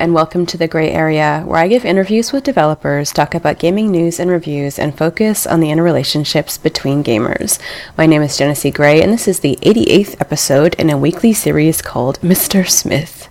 [0.00, 3.90] and welcome to the Grey Area, where I give interviews with developers, talk about gaming
[3.90, 7.58] news and reviews, and focus on the interrelationships between gamers.
[7.98, 11.82] My name is Jenesee Grey, and this is the 88th episode in a weekly series
[11.82, 12.66] called Mr.
[12.68, 13.28] Smith.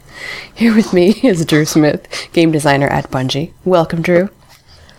[0.54, 3.52] Here with me is Drew Smith, game designer at Bungie.
[3.66, 4.30] Welcome, Drew.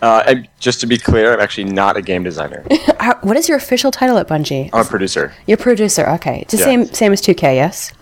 [0.01, 2.65] Uh, and just to be clear, I'm actually not a game designer.
[3.21, 4.69] What is your official title at Bungie?
[4.73, 5.33] I'm a producer.
[5.47, 6.07] You're producer.
[6.09, 6.65] Okay, it's the Yeah.
[6.65, 7.93] same same as 2K, yes.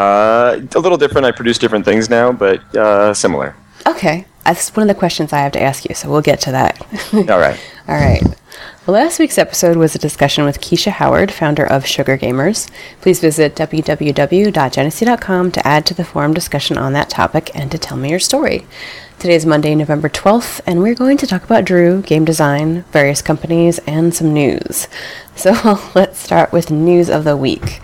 [0.00, 1.26] Uh, a little different.
[1.26, 3.54] I produce different things now, but uh, similar.
[3.86, 6.52] Okay, that's one of the questions I have to ask you, so we'll get to
[6.52, 6.80] that.
[7.12, 7.60] All right.
[7.88, 8.22] All right.
[8.86, 12.70] Well, last week's episode was a discussion with Keisha Howard, founder of Sugar Gamers.
[13.02, 17.98] Please visit www.genesee.com to add to the forum discussion on that topic and to tell
[17.98, 18.66] me your story.
[19.18, 23.20] Today is Monday, November 12th, and we're going to talk about Drew, game design, various
[23.20, 24.88] companies, and some news.
[25.36, 27.80] So let's start with news of the week.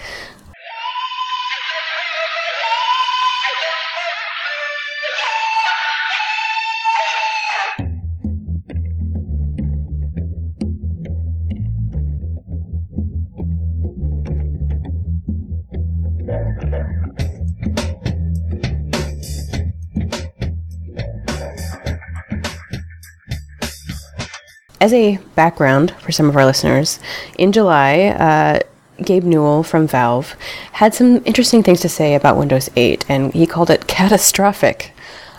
[24.81, 26.99] As a background for some of our listeners,
[27.39, 28.61] in July, uh,
[29.03, 30.37] Gabe Newell from Valve
[30.73, 34.93] had some interesting things to say about Windows 8, and he called it catastrophic.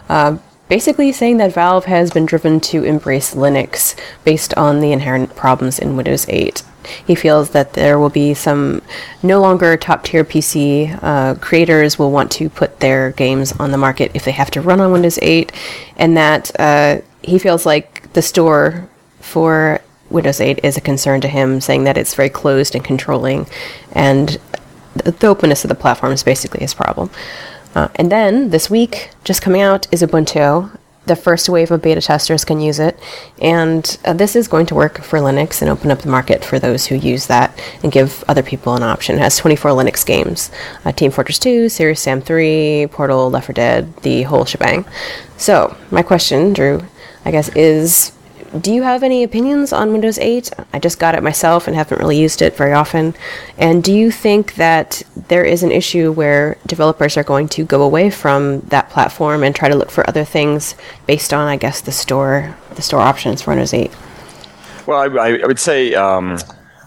[0.09, 0.37] Uh,
[0.69, 5.77] basically, saying that Valve has been driven to embrace Linux based on the inherent problems
[5.77, 6.63] in Windows 8.
[7.05, 8.81] He feels that there will be some
[9.21, 13.77] no longer top tier PC uh, creators will want to put their games on the
[13.77, 15.51] market if they have to run on Windows 8,
[15.97, 18.89] and that uh, he feels like the store
[19.27, 23.45] for Windows 8 is a concern to him, saying that it's very closed and controlling,
[23.91, 24.39] and
[24.95, 27.09] the, the openness of the platform is basically his problem.
[27.75, 30.75] Uh, and then this week, just coming out, is Ubuntu.
[31.05, 32.99] The first wave of beta testers can use it,
[33.41, 36.59] and uh, this is going to work for Linux and open up the market for
[36.59, 39.15] those who use that and give other people an option.
[39.15, 40.51] It has 24 Linux games
[40.83, 44.83] uh, Team Fortress 2, Serious Sam 3, Portal, Left 4 Dead, the whole shebang.
[45.37, 46.81] So, my question, Drew,
[47.23, 48.11] I guess, is
[48.61, 50.51] do you have any opinions on Windows 8?
[50.73, 53.13] I just got it myself and haven't really used it very often.
[53.57, 57.81] And do you think that there is an issue where developers are going to go
[57.83, 60.75] away from that platform and try to look for other things
[61.05, 63.91] based on, I guess, the store the store options for Windows 8?
[64.85, 66.37] Well, I, I would say, um,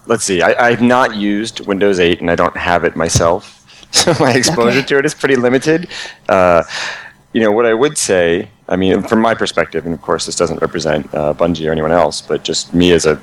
[0.07, 0.41] let's see.
[0.41, 3.59] I, I've not used Windows 8, and I don't have it myself,
[3.91, 4.87] so my exposure Okay.
[4.87, 5.87] to it is pretty limited.
[6.29, 6.63] Uh,
[7.33, 10.37] you know, what I would say, I mean, from my perspective, and of course, this
[10.37, 13.21] doesn't represent uh, Bungie or anyone else, but just me as a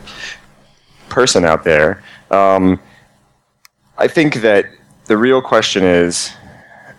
[1.08, 2.02] person out there.
[2.30, 2.78] Um,
[3.96, 4.66] I think that
[5.06, 6.30] the real question is,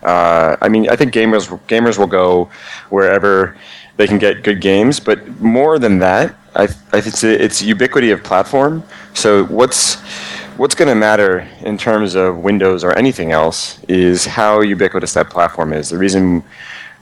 [0.01, 2.49] uh, I mean, I think gamers gamers will go
[2.89, 3.55] wherever
[3.97, 8.09] they can get good games, but more than that, I, I think it's, it's ubiquity
[8.09, 8.83] of platform.
[9.13, 9.97] So what's
[10.57, 15.29] what's going to matter in terms of Windows or anything else is how ubiquitous that
[15.29, 15.89] platform is.
[15.89, 16.43] The reason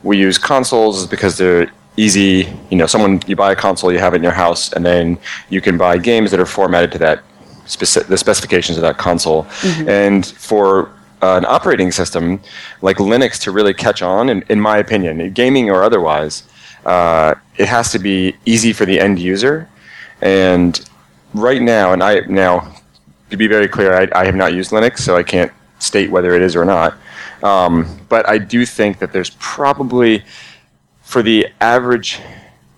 [0.07, 2.47] we use consoles is because they're easy.
[2.69, 5.17] You know, someone you buy a console, you have it in your house, and then
[5.49, 7.23] you can buy games that are formatted to that
[7.65, 9.45] speci- the specifications of that console.
[9.87, 10.89] And for
[11.21, 12.39] uh, an operating system
[12.81, 16.43] like Linux to really catch on, in, in my opinion, gaming or otherwise,
[16.85, 19.67] uh, it has to be easy for the end user.
[20.21, 20.79] And
[21.33, 22.73] right now, and I now
[23.29, 26.33] to be very clear, I, I have not used Linux, so I can't state whether
[26.35, 26.97] it is or not.
[27.43, 30.23] Um, but I do think that there's probably,
[31.01, 32.19] for the average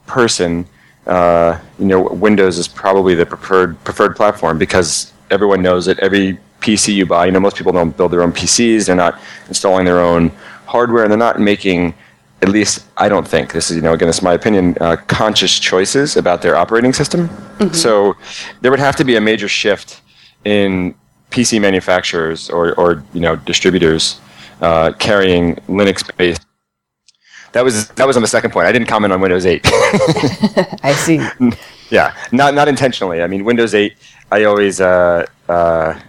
[0.06, 0.66] person,
[1.08, 6.38] uh, you know, Windows is probably the preferred preferred platform because everyone knows that every
[6.62, 8.86] PC you buy, you know, most people don't build their own PCs.
[8.88, 10.30] They're not installing their own
[10.66, 11.96] hardware, and they're not making,
[12.42, 14.98] at least I don't think this is, you know, again, this is my opinion, uh,
[15.08, 17.30] conscious choices about their operating system.
[17.74, 18.16] So
[18.62, 20.02] there would have to be a major shift
[20.46, 20.96] in
[21.32, 24.20] PC manufacturers or, or you know distributors
[24.62, 26.46] uh, carrying Linux-based.
[27.52, 28.68] That was that was on the second point.
[28.68, 29.62] I didn't comment on Windows 8.
[30.84, 31.26] I see.
[31.90, 33.22] yeah, not not intentionally.
[33.22, 33.96] I mean, Windows 8.
[34.32, 36.00] I always, uh, uh,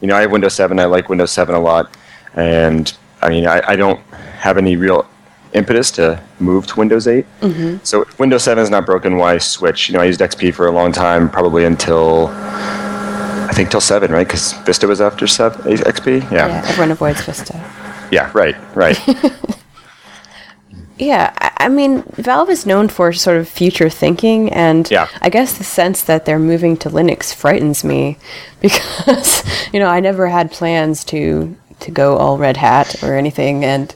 [0.00, 0.78] you know, I have Windows 7.
[0.78, 1.96] I like Windows 7 a lot,
[2.34, 4.00] and I mean, I, I don't
[4.40, 5.08] have any real
[5.52, 7.26] impetus to move to Windows 8.
[7.82, 9.88] So if Windows 7 is not broken, why switch?
[9.88, 12.28] You know, I used XP for a long time, probably until
[13.60, 14.26] think till seven, right?
[14.26, 16.22] Because Vista was after seven, XP.
[16.32, 17.54] Yeah, Yeah, everyone avoids Vista.
[18.10, 18.98] yeah, right, right.
[20.98, 25.08] Yeah, I mean, Valve is known for sort of future thinking, and Yeah.
[25.22, 28.18] I guess the sense that they're moving to Linux frightens me
[28.60, 29.42] because
[29.72, 33.94] you know I never had plans to to go all Red Hat or anything, and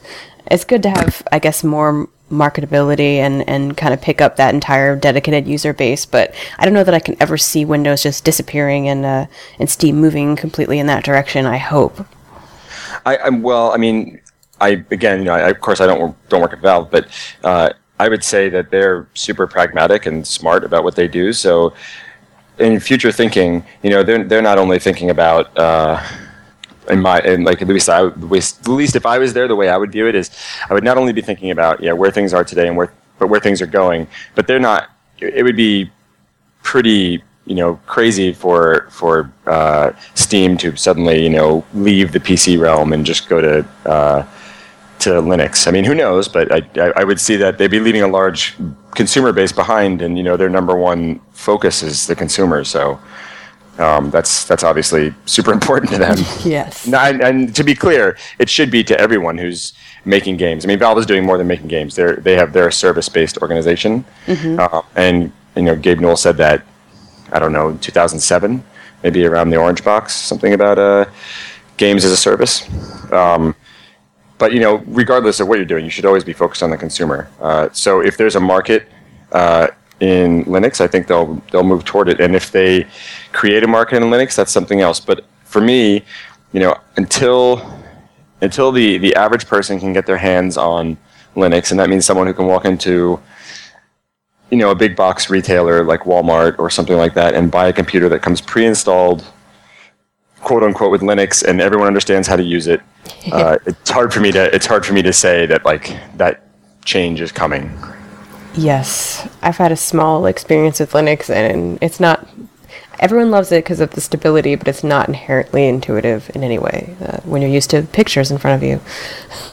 [0.49, 4.53] it's good to have, I guess, more marketability and, and kind of pick up that
[4.53, 6.05] entire dedicated user base.
[6.05, 9.25] But I don't know that I can ever see Windows just disappearing and uh,
[9.59, 11.45] and Steam moving completely in that direction.
[11.45, 12.05] I hope.
[13.05, 13.71] I, I'm well.
[13.71, 14.19] I mean,
[14.59, 17.07] I again, you know, I, of course, I don't don't work at Valve, but
[17.43, 17.69] uh,
[17.99, 21.33] I would say that they're super pragmatic and smart about what they do.
[21.33, 21.73] So,
[22.57, 25.55] in future thinking, you know, they're they're not only thinking about.
[25.57, 26.01] Uh,
[26.89, 28.19] in my and like at least I at
[28.67, 30.31] least if I was there, the way I would view it is,
[30.69, 33.27] I would not only be thinking about yeah where things are today and where but
[33.27, 34.89] where things are going, but they're not.
[35.19, 35.89] It would be
[36.63, 42.59] pretty you know crazy for for uh, Steam to suddenly you know leave the PC
[42.59, 44.25] realm and just go to uh,
[44.99, 45.67] to Linux.
[45.67, 46.27] I mean, who knows?
[46.27, 48.55] But I, I would see that they'd be leaving a large
[48.95, 52.63] consumer base behind, and you know their number one focus is the consumer.
[52.63, 52.99] So
[53.77, 56.17] um, that's that's obviously super important to them.
[56.43, 56.87] yes.
[56.87, 59.73] And, and, to be clear, it should be to everyone who's
[60.05, 60.65] making games.
[60.65, 61.95] I mean, Valve is doing more than making games.
[61.95, 64.59] They're they have their service based organization, mm-hmm.
[64.59, 66.63] uh, and you know Gabe Newell said that
[67.31, 68.63] I don't know 2007,
[69.03, 71.05] maybe around the Orange Box, something about uh,
[71.77, 72.67] games as a service.
[73.11, 73.55] Um,
[74.37, 76.77] but you know, regardless of what you're doing, you should always be focused on the
[76.77, 77.29] consumer.
[77.39, 78.87] Uh, so if there's a market
[79.31, 79.67] uh,
[79.99, 82.19] in Linux, I think they'll they'll move toward it.
[82.19, 82.85] And if they
[83.35, 84.99] create a market in Linux, that's something else.
[84.99, 86.03] But for me,
[86.53, 87.61] you know, until
[88.41, 90.97] until the the average person can get their hands on
[91.35, 93.19] Linux, and that means someone who can walk into
[94.49, 97.73] you know a big box retailer like Walmart or something like that and buy a
[97.73, 99.25] computer that comes pre-installed
[100.41, 102.81] quote unquote with Linux and everyone understands how to use it.
[103.31, 106.47] Uh, it's hard for me to it's hard for me to say that like that
[106.85, 107.75] change is coming.
[108.57, 112.25] Yes, I've had a small experience with Linux, and it's not.
[112.99, 116.95] Everyone loves it because of the stability, but it's not inherently intuitive in any way
[117.01, 118.81] uh, when you're used to pictures in front of you.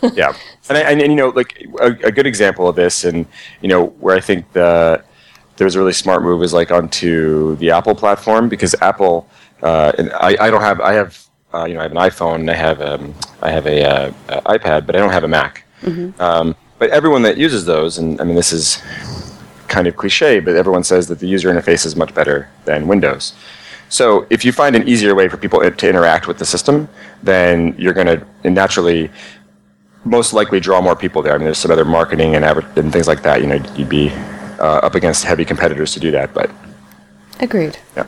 [0.15, 0.33] yeah,
[0.69, 3.27] and, I, and, and, you know, like a, a, good example of this, and
[3.61, 5.03] you know, where I think the
[5.57, 9.29] there was a really smart move is like onto the Apple platform because Apple,
[9.63, 12.51] uh, and I, I don't have I have uh, you know I have an iPhone,
[12.51, 14.11] I have um, I have a, uh,
[14.43, 15.65] iPad, but I don't have a Mac.
[15.83, 16.21] Mm-hmm.
[16.21, 18.83] Um, but everyone that uses those, and I mean, this is
[19.73, 23.33] kind of cliche, but everyone says that the user interface is much better than Windows.
[23.89, 26.89] So if you find an easier way for people to interact with the system,
[27.23, 29.11] then you're going to naturally
[30.05, 31.35] most likely draw more people there.
[31.35, 33.41] I mean, there's some other marketing and, adver- and things like that.
[33.41, 34.11] You know, you'd be
[34.59, 36.51] uh, up against heavy competitors to do that, but
[37.41, 37.79] agreed.
[37.97, 38.07] Yeah.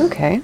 [0.00, 0.40] Okay.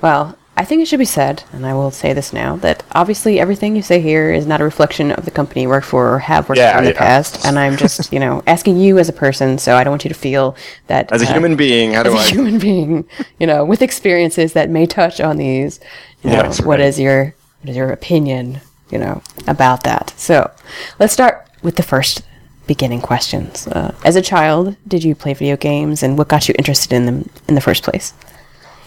[0.00, 3.40] Well, I think it should be said, and I will say this now, that obviously
[3.40, 6.18] everything you say here is not a reflection of the company you work for or
[6.20, 6.92] have worked yeah, for in yeah.
[6.92, 7.44] the past.
[7.44, 10.10] And I'm just, you know, asking you as a person, so I don't want you
[10.10, 10.56] to feel
[10.86, 12.22] that as a uh, human being, how do as I?
[12.22, 13.08] As a human being,
[13.40, 15.80] you know, with experiences that may touch on these.
[16.22, 16.80] You know, right.
[16.80, 18.60] is your what is your opinion,
[18.90, 20.14] you know, about that?
[20.16, 20.50] So,
[20.98, 22.22] let's start with the first
[22.66, 23.66] beginning questions.
[23.66, 27.06] Uh, as a child, did you play video games, and what got you interested in
[27.06, 28.14] them in the first place?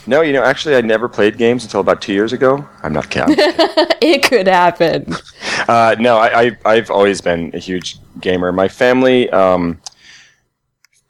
[0.07, 2.67] No, you know, actually, I never played games until about two years ago.
[2.81, 3.35] I'm not counting.
[3.39, 5.13] it could happen.
[5.67, 8.53] Uh, no, I, I, have always been a huge gamer.
[8.53, 9.81] My family, um,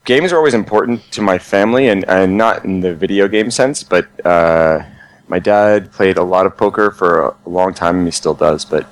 [0.06, 3.84] games are always important to my family, and, and not in the video game sense,
[3.84, 4.84] but uh,
[5.28, 8.66] my dad played a lot of poker for a long time, and he still does.
[8.66, 8.88] But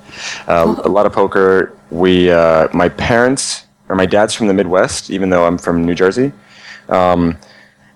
[0.46, 1.76] uh, a lot of poker.
[1.90, 5.94] We, uh, my parents, or my dad's from the Midwest, even though I'm from New
[5.94, 6.32] Jersey,
[6.90, 7.38] um,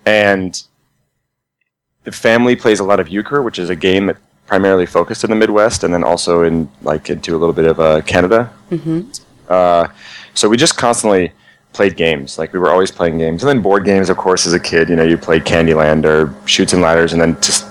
[0.07, 0.61] and
[2.05, 4.17] the family plays a lot of euchre, which is a game that
[4.47, 7.79] primarily focused in the Midwest, and then also in like into a little bit of
[7.79, 8.53] uh, Canada.
[8.71, 9.11] Mm-hmm.
[9.49, 9.89] Uh,
[10.35, 11.33] so we just constantly
[11.73, 12.39] played games.
[12.39, 14.89] Like we were always playing games, and then board games, of course, as a kid.
[14.89, 17.67] You know, you played Candyland or Chutes and Ladders, and then just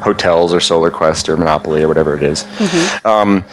[0.00, 2.44] hotels or Solar Quest or Monopoly or whatever it is.
[2.44, 3.06] Mm-hmm.
[3.06, 3.44] Um,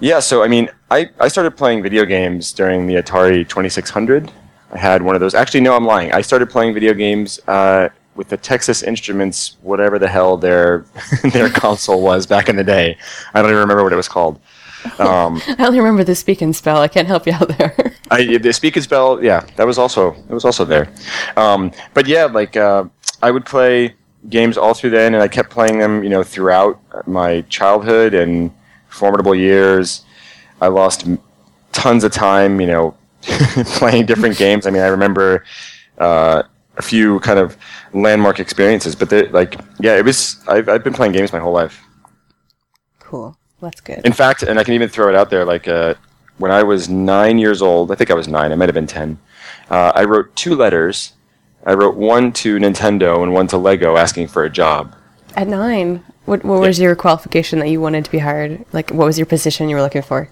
[0.00, 4.32] yeah, so I mean, I, I started playing video games during the Atari 2600.
[4.72, 5.34] I had one of those.
[5.34, 6.12] Actually, no, I'm lying.
[6.12, 10.84] I started playing video games uh, with the Texas Instruments, whatever the hell their
[11.32, 12.96] their console was back in the day.
[13.34, 14.40] I don't even remember what it was called.
[14.98, 16.78] Um, I only remember the speak and spell.
[16.78, 17.94] I can't help you out there.
[18.10, 20.88] I, the speak and spell, yeah, that was also it was also there.
[21.36, 22.84] Um, but yeah, like uh,
[23.22, 23.94] I would play
[24.28, 28.50] games all through then, and I kept playing them, you know, throughout my childhood and
[28.88, 30.04] formidable years.
[30.60, 31.06] I lost
[31.72, 34.66] tons of time, you know, playing different games.
[34.66, 35.44] I mean, I remember.
[35.96, 36.42] Uh,
[36.80, 37.56] a few kind of
[37.92, 38.96] landmark experiences.
[38.96, 40.40] But they, like, yeah, it was.
[40.48, 41.80] I've I've been playing games my whole life.
[42.98, 43.36] Cool.
[43.60, 44.00] That's good.
[44.04, 45.44] In fact, and I can even throw it out there.
[45.44, 45.94] Like uh,
[46.38, 48.52] when I was nine years old, I think I was nine.
[48.52, 49.18] I might have been ten.
[49.68, 51.12] Uh, I wrote two letters.
[51.66, 54.96] I wrote one to Nintendo and one to Lego asking for a job.
[55.36, 56.84] At nine, what what was yeah.
[56.86, 58.64] your qualification that you wanted to be hired?
[58.72, 60.30] Like, what was your position you were looking for?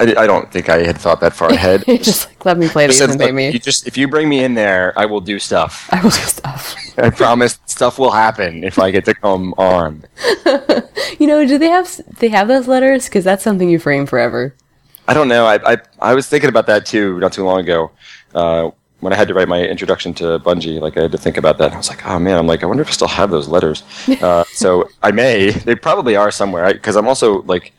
[0.00, 1.84] I, I don't think I had thought that far ahead.
[1.86, 3.50] just like let me play these said, and "Look, pay me.
[3.50, 5.88] you just if you bring me in there, I will do stuff.
[5.92, 6.76] I will do stuff.
[6.98, 10.04] I promise stuff will happen if I get to come on.
[11.18, 13.06] You know, do they have they have those letters?
[13.06, 14.54] Because that's something you frame forever.
[15.08, 15.46] I don't know.
[15.46, 17.90] I, I I was thinking about that too not too long ago.
[18.34, 21.36] Uh, when I had to write my introduction to Bungie, like I had to think
[21.36, 21.72] about that.
[21.72, 23.82] I was like, oh man, I'm like, I wonder if I still have those letters.
[24.20, 25.50] Uh, so I may.
[25.50, 27.72] They probably are somewhere because I'm also like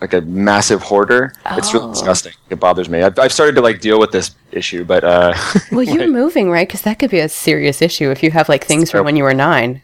[0.00, 1.32] like a massive hoarder.
[1.52, 1.90] It's really Oh.
[1.92, 2.32] disgusting.
[2.48, 3.02] It bothers me.
[3.02, 5.34] I've, I've started to like deal with this issue, but uh,
[5.72, 6.66] Well, you're moving, right?
[6.66, 9.24] Because that could be a serious issue if you have like things from when you
[9.24, 9.82] were nine.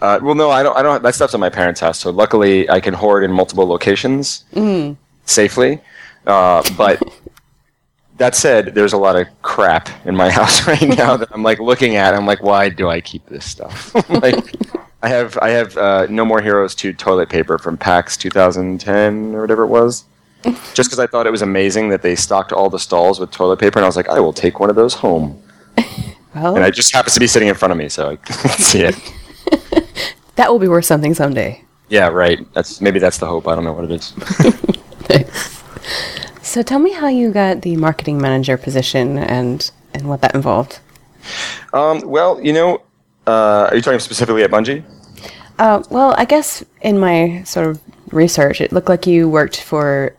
[0.00, 0.76] Uh, well, no, I don't.
[0.76, 1.02] I don't.
[1.02, 4.44] That stuff's at my parents' house, so luckily I can hoard in multiple locations
[5.24, 5.80] safely.
[6.26, 7.02] Uh, but
[8.18, 11.58] that said, there's a lot of crap in my house right now that I'm like
[11.58, 12.14] looking at.
[12.14, 13.92] I'm like, why do I keep this stuff?
[14.08, 14.54] like,
[15.02, 19.40] I have I have uh, No More Heroes 2 toilet paper from PAX 2010 or
[19.40, 20.04] whatever it was.
[20.74, 23.58] Just because I thought it was amazing that they stocked all the stalls with toilet
[23.58, 25.42] paper, and I was like, I will take one of those home.
[26.34, 28.50] Well, And it just happens to be sitting in front of me, so I can
[28.50, 28.94] see it.
[30.36, 31.64] that will be worth something someday.
[31.88, 32.46] Yeah, right.
[32.52, 33.48] That's maybe that's the hope.
[33.48, 34.12] I don't know what it is.
[36.48, 40.80] So tell me how you got the marketing manager position and and what that involved.
[41.74, 42.80] Um, well, you know,
[43.28, 44.82] uh, are you talking specifically at Bungie?
[45.58, 47.80] Uh, well, I guess in my sort of
[48.12, 50.14] research, it looked like you worked for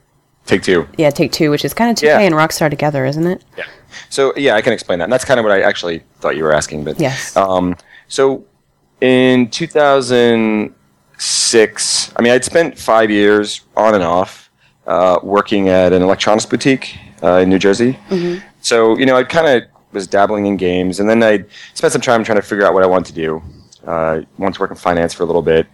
[0.46, 0.88] Take two.
[0.98, 2.20] yeah Take Two, which is kind of 2K Yeah.
[2.20, 3.44] and Rockstar together, isn't it?
[3.58, 3.66] Yeah.
[4.10, 5.06] So yeah, I can explain that.
[5.06, 6.84] And that's kind of what I actually thought you were asking.
[6.84, 7.36] But Yes.
[7.38, 7.76] Um,
[8.08, 8.44] so
[9.02, 14.50] in 2006, I mean, I'd spent five years on and off
[14.88, 17.98] uh, working at an electronics boutique uh, in New Jersey.
[18.62, 22.02] So you know, I'd kind of was dabbling in games, and then I spent some
[22.02, 23.42] time trying to figure out what I wanted to do.
[23.86, 25.68] Uh, wanted to work in finance for a little bit,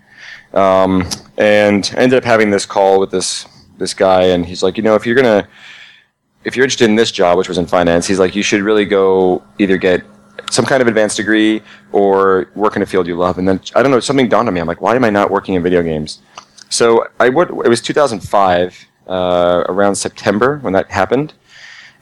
[0.53, 1.07] um,
[1.37, 3.45] and I ended up having this call with this
[3.77, 5.47] this guy, and he's like, you know, if you're gonna
[6.43, 8.85] if you're interested in this job, which was in finance, he's like, you should really
[8.85, 10.03] go either get
[10.51, 13.37] some kind of advanced degree or work in a field you love.
[13.39, 14.61] And then I don't know, something dawned on me.
[14.61, 16.21] I'm like, why am I not working in video games?
[16.69, 17.49] So I would.
[17.49, 21.33] It was 2005, uh, around September when that happened,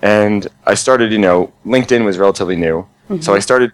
[0.04, 1.12] and I started.
[1.12, 2.86] You know, LinkedIn was relatively new,
[3.22, 3.72] so I started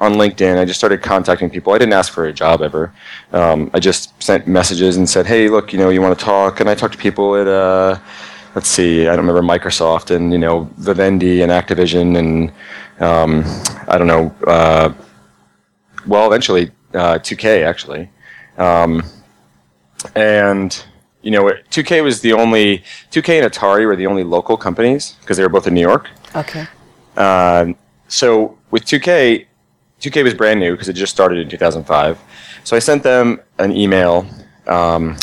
[0.00, 0.58] on LinkedIn.
[0.58, 1.72] I just started contacting people.
[1.72, 2.92] I didn't ask for a job ever.
[3.32, 6.60] Um, I just sent messages and said, "Hey, look, you know, you want to talk?"
[6.60, 7.46] And I talked to people at.
[7.46, 7.98] Uh,
[8.54, 12.52] let's see, I don't remember Microsoft and you know Vivendi and Activision and
[13.00, 13.44] um,
[13.86, 14.34] I don't know.
[14.46, 14.92] Uh,
[16.06, 18.10] well, eventually uh, 2K actually,
[18.56, 19.04] um,
[20.16, 20.84] and
[21.28, 22.78] you know 2K was the only
[23.10, 26.08] 2K and Atari were the only local companies because they were both in New York.
[26.34, 26.66] Okay.
[27.18, 27.66] Uh,
[28.08, 29.44] so with 2K,
[30.00, 32.18] 2K was brand new because it just started in 2005.
[32.64, 34.26] So I sent them an email,
[34.68, 35.18] um,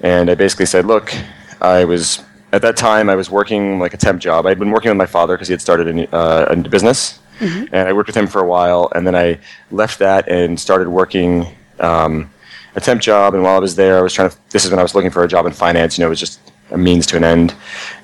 [0.00, 1.14] and I basically said, "Look,
[1.60, 2.20] I was
[2.52, 4.46] at that time I was working like a temp job.
[4.46, 7.20] I'd been working with my father because he had started a, new- uh, a business,
[7.38, 8.90] and I worked with him for a while.
[8.94, 9.38] And then I
[9.70, 11.46] left that and started working."
[11.78, 12.30] Um,
[12.76, 14.36] a temp job, and while I was there, I was trying to.
[14.50, 15.96] This is when I was looking for a job in finance.
[15.96, 16.40] You know, it was just
[16.70, 17.54] a means to an end,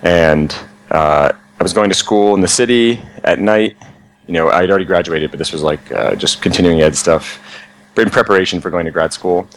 [0.03, 0.55] and
[0.91, 3.77] uh, I was going to school in the city at night.
[4.27, 7.41] You know, I'd already graduated, but this was like uh, just continuing ed stuff
[7.97, 9.49] in preparation for going to grad school.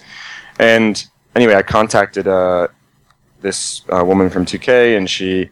[0.59, 1.05] And
[1.35, 2.67] anyway, I contacted uh,
[3.41, 5.49] this uh, woman from 2K, and she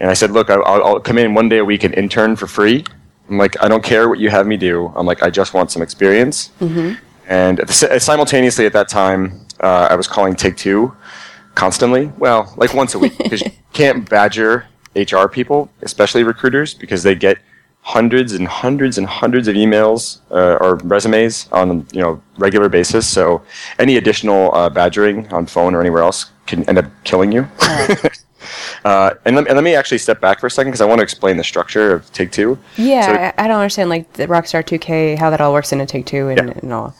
[0.00, 2.34] and I said, "Look, I- I'll, I'll come in one day a week and intern
[2.36, 2.84] for free."
[3.30, 4.92] I'm like, "I don't care what you have me do.
[4.96, 6.50] I'm like, I just want some experience."
[7.28, 10.94] And at the, simultaneously at that time, uh, I was calling Take Two
[11.54, 12.06] constantly.
[12.18, 14.66] Well, like once a week because you can't badger
[14.96, 17.38] HR people, especially recruiters, because they get
[17.82, 23.06] hundreds and hundreds and hundreds of emails uh, or resumes on you know regular basis.
[23.08, 23.42] So
[23.78, 27.48] any additional uh, badgering on phone or anywhere else can end up killing you.
[28.84, 30.98] Uh, and, let, and let me actually step back for a second because I want
[30.98, 32.58] to explain the structure of Take Two.
[32.76, 35.86] Yeah, So- I, I don't understand like the Rockstar 2K, how that all works into
[35.86, 36.58] Take Two and, Yeah.
[36.62, 36.94] and all.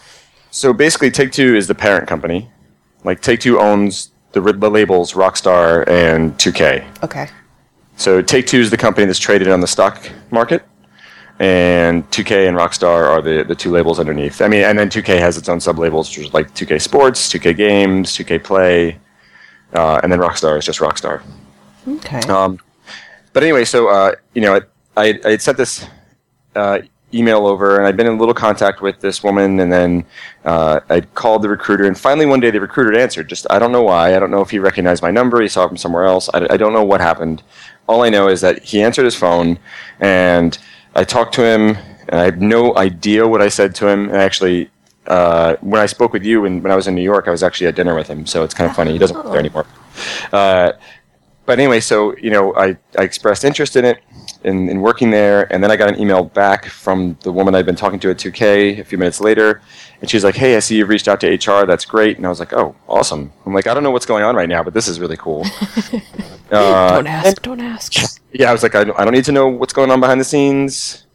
[0.54, 2.48] So basically, Take Two is the parent company.
[3.02, 7.02] Like Take Two owns the, labels Rockstar and 2K.
[7.02, 7.26] Okay.
[7.96, 10.64] So Take Two is the company that's traded on the stock market,
[11.40, 14.40] and 2K and Rockstar are the, the two labels underneath.
[14.40, 17.32] I mean, and then 2K has its own sub labels, which is like 2K Sports,
[17.32, 19.00] 2K Games, 2K Play,
[19.72, 21.20] uh, and then Rockstar is just Rockstar.
[21.88, 22.20] Okay.
[22.28, 22.60] Um,
[23.32, 24.60] but anyway, so uh, you know,
[24.96, 25.84] I I had sent this
[26.54, 26.78] uh,
[27.14, 30.04] email over, and I'd been in little contact with this woman, and then
[30.44, 33.28] uh, I called the recruiter, and finally one day the recruiter answered.
[33.28, 34.16] Just I don't know why.
[34.16, 35.40] I don't know if he recognized my number.
[35.40, 36.28] He saw it from somewhere else.
[36.34, 37.42] I, I don't know what happened.
[37.86, 39.58] All I know is that he answered his phone,
[40.00, 40.58] and
[40.94, 41.76] I talked to him,
[42.08, 44.08] and I have no idea what I said to him.
[44.08, 44.70] And actually.
[45.06, 47.42] Uh, when I spoke with you and when I was in New York, I was
[47.42, 48.92] actually at dinner with him, so it's kind of funny.
[48.92, 49.66] He doesn't work there anymore.
[50.32, 50.72] Uh,
[51.46, 54.00] but anyway, so you know, I, I expressed interest in it,
[54.44, 57.66] in, in working there, and then I got an email back from the woman I'd
[57.66, 59.62] been talking to at 2K a few minutes later,
[60.00, 61.66] and she's like, "Hey, I see you've reached out to HR.
[61.66, 64.22] That's great." And I was like, "Oh, awesome." I'm like, "I don't know what's going
[64.22, 65.44] on right now, but this is really cool."
[66.50, 67.42] uh, don't ask.
[67.42, 67.92] Don't ask.
[68.36, 70.20] Yeah, I was like, I don't, I don't need to know what's going on behind
[70.20, 71.06] the scenes.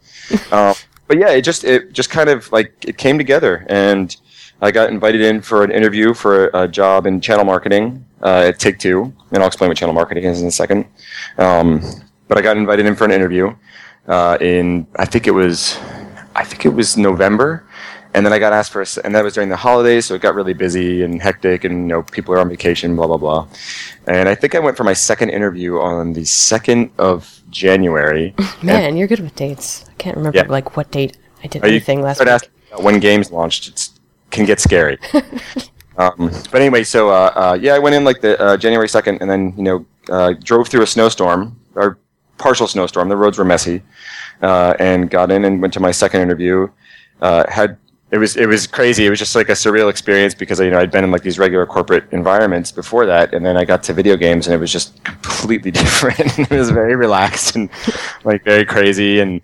[0.50, 0.72] uh,
[1.06, 4.16] but yeah, it just it just kind of like it came together, and
[4.62, 8.58] I got invited in for an interview for a job in channel marketing uh, at
[8.58, 10.86] Take Two, and I'll explain what channel marketing is in a second.
[11.36, 11.82] Um,
[12.30, 13.52] but I got invited in for an interview
[14.06, 15.76] uh, in I think it was
[16.36, 17.66] I think it was November,
[18.14, 20.22] and then I got asked for a, and that was during the holidays, so it
[20.22, 23.48] got really busy and hectic, and you know people are on vacation, blah blah blah.
[24.06, 28.32] And I think I went for my second interview on the second of January.
[28.62, 29.84] Man, you're good with dates.
[29.90, 30.46] I can't remember Yeah.
[30.48, 32.82] like what date I did Are you- anything last start week.
[32.84, 33.88] when games launched it
[34.30, 34.96] can get scary.
[35.98, 39.20] um, but anyway, so uh, uh, yeah, I went in like the uh, January second,
[39.20, 41.98] and then you know uh, drove through a snowstorm or
[42.40, 43.08] partial snowstorm.
[43.08, 43.82] The roads were messy,
[44.42, 46.68] uh, and got in and went to my second interview.
[47.20, 47.76] Uh, had
[48.10, 49.06] it was it was crazy.
[49.06, 51.38] It was just like a surreal experience because you know I'd been in like these
[51.38, 54.72] regular corporate environments before that, and then I got to video games, and it was
[54.72, 56.38] just completely different.
[56.38, 57.70] it was very relaxed and
[58.24, 59.40] like very crazy, and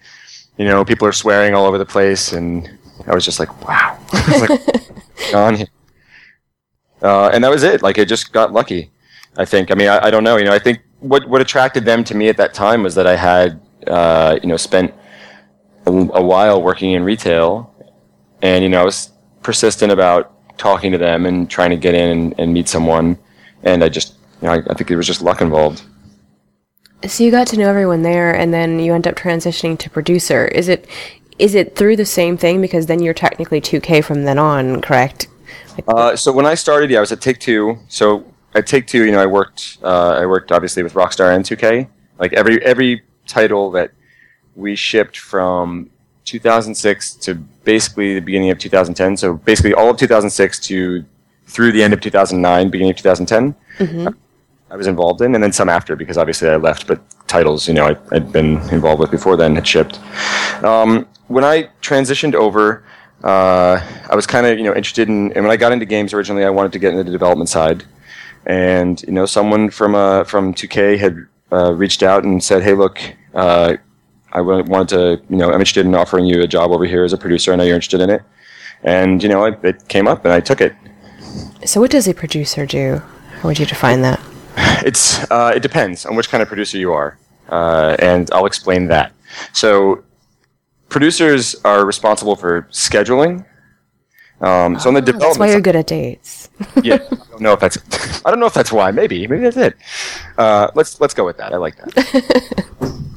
[0.57, 2.69] you know people are swearing all over the place, and
[3.07, 3.99] I was just like, wow,
[4.41, 4.51] like,
[5.35, 5.69] on here?
[7.03, 7.83] Uh, and that was it.
[7.83, 8.91] Like it just got lucky.
[9.37, 9.71] I think.
[9.71, 10.37] I mean, I, I don't know.
[10.37, 13.07] You know, I think what what attracted them to me at that time was that
[13.07, 14.95] I had uh, you know spent
[15.87, 17.75] a, a while working in retail,
[18.43, 19.11] and you know I was
[19.43, 23.19] persistent about talking to them and trying to get in and, and meet someone,
[23.63, 25.83] and I just you know I, I think there was just luck involved.
[27.07, 30.47] So you got to know everyone there, and then you end up transitioning to producer.
[30.47, 30.89] Is it
[31.39, 32.61] is it through the same thing?
[32.61, 35.29] Because then you're technically 2K from then on, correct?
[35.87, 37.79] Uh, so when I started, yeah, I was at Take Two.
[37.89, 38.25] So
[38.57, 39.79] at Take Two, you know, I worked.
[39.83, 41.89] Uh, I worked obviously with Rockstar and 2K.
[42.19, 43.93] Like every every title that
[44.55, 45.91] we shipped from
[46.25, 49.17] 2006 to basically the beginning of 2010.
[49.17, 51.05] So basically all of 2006 to
[51.47, 53.55] through the end of 2009, beginning of 2010.
[54.71, 56.87] I was involved in, and then some after because obviously I left.
[56.87, 60.01] But titles, you know, I, I'd been involved with before then had shipped.
[60.65, 62.83] Um, when I transitioned over,
[63.23, 66.13] uh, I was kind of you know interested in, and when I got into games
[66.13, 67.85] originally, I wanted to get into the development side,
[68.47, 72.75] and you know, someone from uh, from 2K had uh, reached out and said, "Hey,
[72.75, 73.01] look."
[73.35, 73.77] Uh,
[74.33, 77.05] I wa- wanted to, you know, I'm interested in offering you a job over here
[77.05, 77.53] as a producer.
[77.53, 78.23] I know you're interested in it,
[78.83, 80.75] and you know, it, it came up, and I took it.
[81.65, 83.01] So what does a producer do?
[83.41, 84.21] How would you define that?
[84.85, 88.89] It's uh, it depends on which kind of producer you are, uh, and I'll explain
[88.89, 89.13] that.
[89.53, 90.05] So,
[90.89, 93.45] producers are responsible for scheduling.
[94.41, 96.51] Um, so on the development, That's why you're good at dates.
[96.83, 97.79] yeah, I don't know if that's
[98.25, 98.91] I don't know if that's why.
[98.91, 99.77] Maybe maybe that's it.
[100.37, 101.55] Uh, let's let's go with that.
[101.55, 102.67] I like that.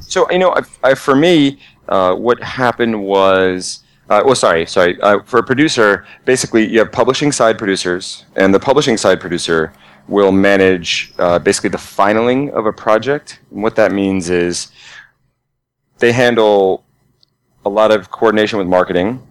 [0.00, 3.84] so you know, I, I, for me, uh, what happened was.
[4.08, 5.00] Uh, well, sorry, sorry.
[5.02, 9.72] Uh, for a producer, basically, you have publishing side producers, and the publishing side producer
[10.08, 13.38] will manage uh, basically the finaling of a project.
[13.52, 14.72] And what that means is
[16.00, 16.84] they handle
[17.64, 19.22] a lot of coordination with marketing.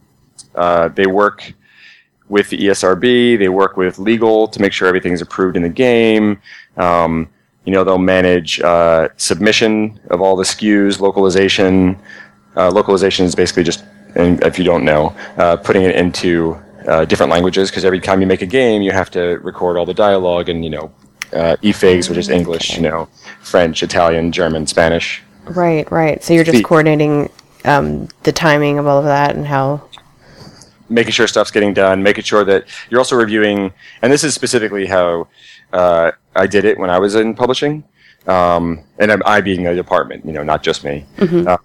[0.55, 1.53] Uh, they work
[2.29, 3.37] with the ESRB.
[3.37, 6.41] They work with legal to make sure everything's approved in the game.
[6.77, 7.29] Um,
[7.65, 11.99] you know, they'll manage uh, submission of all the SKUs, localization.
[12.55, 13.83] Uh, localization is basically just,
[14.15, 18.21] and if you don't know, uh, putting it into uh, different languages because every time
[18.21, 20.91] you make a game, you have to record all the dialogue and you know,
[21.33, 23.07] uh, EFIGS, which is English, you know,
[23.41, 25.21] French, Italian, German, Spanish.
[25.45, 26.23] Right, right.
[26.23, 27.29] So you're just coordinating
[27.65, 29.81] um, the timing of all of that and how.
[30.89, 34.85] Making sure stuff's getting done, making sure that you're also reviewing, and this is specifically
[34.85, 35.27] how
[35.73, 37.83] uh, I did it when I was in publishing,
[38.27, 41.05] um, and I'm, I being a department, you know, not just me.
[41.47, 41.57] Uh,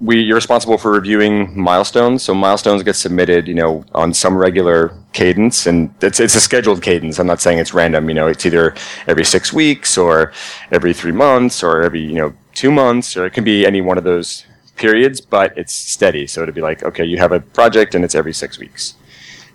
[0.00, 2.22] we you're responsible for reviewing milestones.
[2.22, 6.82] So milestones get submitted, you know, on some regular cadence, and it's it's a scheduled
[6.82, 7.18] cadence.
[7.18, 8.08] I'm not saying it's random.
[8.08, 8.74] You know, it's either
[9.06, 10.32] every six weeks or
[10.72, 13.98] every three months or every you know two months, or it can be any one
[13.98, 14.46] of those
[14.80, 16.26] periods, but it's steady.
[16.26, 18.94] So it'd be like, okay, you have a project and it's every six weeks.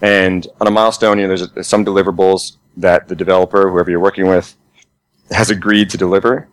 [0.02, 4.28] And on a milestone, you know, there's, some deliverables that the developer, whoever you're working
[4.28, 4.56] with,
[5.32, 6.48] has agreed to deliver.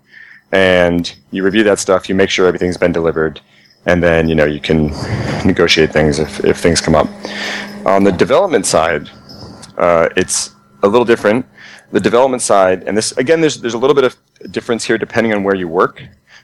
[0.52, 3.40] And you review that stuff, you make sure everything's been delivered,
[3.86, 4.88] and then you know you can
[5.46, 7.08] negotiate things if, if things come up.
[7.86, 9.10] On the development side,
[9.78, 11.46] uh, it's a little different.
[11.90, 14.16] The development side, and this again, there's there's a little bit of
[14.52, 16.02] difference here depending on where you work.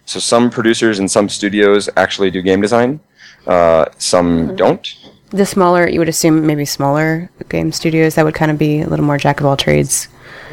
[0.08, 2.98] So some producers and some studios actually do game design,
[3.46, 4.88] uh, some don't.
[5.32, 8.86] The smaller, you would assume maybe smaller game studios that would kind of be a
[8.86, 10.08] little more jack of all trades.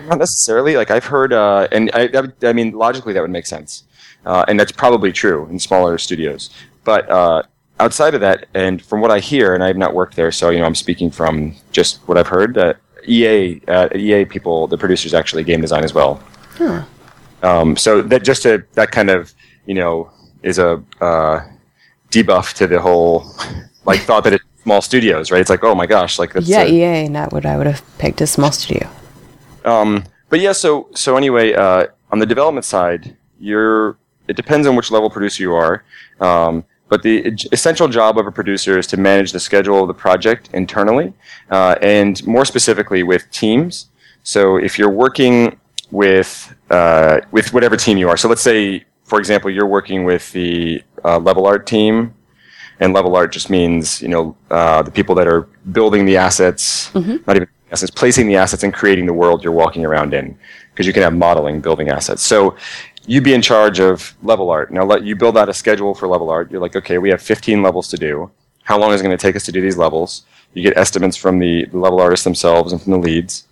[0.09, 0.75] Not necessarily.
[0.75, 3.85] Like I've heard, uh, and I, I, I mean, logically that would make sense,
[4.25, 6.49] uh, and that's probably true in smaller studios.
[6.83, 7.43] But uh,
[7.79, 10.49] outside of that, and from what I hear, and I have not worked there, so
[10.49, 12.55] you know I'm speaking from just what I've heard.
[12.55, 16.21] That EA, uh, EA people, the producers actually game design as well.
[16.57, 16.83] Huh.
[17.41, 19.33] Um, so that just to, that kind of
[19.65, 20.11] you know
[20.43, 21.41] is a uh,
[22.11, 23.25] debuff to the whole
[23.85, 25.41] like thought that it's small studios, right?
[25.41, 27.83] It's like oh my gosh, like that's Yeah, a- EA, not what I would have
[27.97, 28.89] picked a small studio.
[29.63, 33.97] Um, but yeah, so so anyway, uh, on the development side, you're
[34.27, 35.83] it depends on which level producer you are.
[36.19, 39.93] Um, but the essential job of a producer is to manage the schedule of the
[39.93, 41.13] project internally,
[41.49, 43.87] uh, and more specifically with teams.
[44.23, 45.59] So if you're working
[45.91, 50.31] with uh, with whatever team you are, so let's say, for example, you're working with
[50.33, 52.13] the uh, level art team,
[52.79, 56.93] and level art just means you know uh, the people that are building the assets,
[57.27, 60.37] not even assets, placing the assets and creating the world you're walking around in,
[60.71, 62.21] because you can have modeling, building assets.
[62.23, 62.55] So
[63.05, 64.71] you'd be in charge of level art.
[64.71, 66.51] Now let you build out a schedule for level art.
[66.51, 68.31] You're like, okay, we have 15 levels to do.
[68.63, 70.23] How long is it going to take us to do these levels?
[70.53, 73.45] You get estimates from the level artists themselves and from the leads,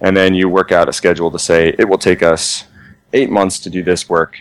[0.00, 2.64] and then you work out a schedule to say it will take us
[3.12, 4.40] eight months to do this work,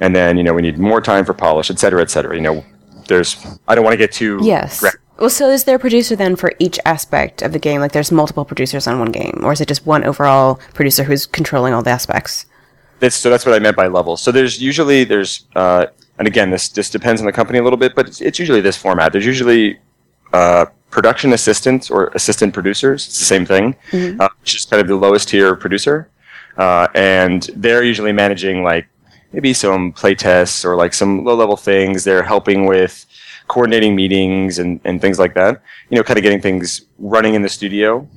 [0.00, 2.34] and then you know we need more time for polish, et cetera, et cetera.
[2.34, 2.64] You know,
[3.08, 4.80] there's I don't want to get too Yes.
[4.80, 7.80] gra- Well, so is there a producer then for each aspect of the game?
[7.80, 11.26] Like there's multiple producers on one game, or is it just one overall producer who's
[11.26, 12.46] controlling all the aspects?
[13.00, 14.20] That's, so that's what I meant by levels.
[14.22, 15.86] So there's usually there's uh,
[16.18, 18.60] and again this this depends on the company a little bit, but it's, it's usually
[18.60, 19.12] this format.
[19.12, 19.78] There's usually
[20.32, 23.06] uh, production assistants or assistant producers.
[23.06, 23.76] It's the same thing,
[24.20, 26.10] uh, which is kind of the lowest tier producer,
[26.56, 28.86] uh, and they're usually managing like
[29.32, 32.04] maybe some play tests or like some low level things.
[32.04, 33.06] They're helping with
[33.46, 35.62] coordinating meetings and, and things like that.
[35.90, 38.08] You know, kind of getting things running in the studio.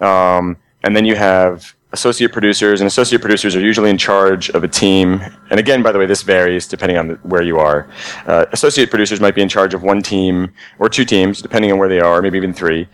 [0.00, 4.64] Um, and then you have associate producers, and associate producers are usually in charge of
[4.64, 5.20] a team.
[5.50, 7.88] And again, by the way, this varies depending on the, where you are.
[8.26, 11.78] Uh, associate producers might be in charge of one team or two teams, depending on
[11.78, 12.88] where they are, maybe even three.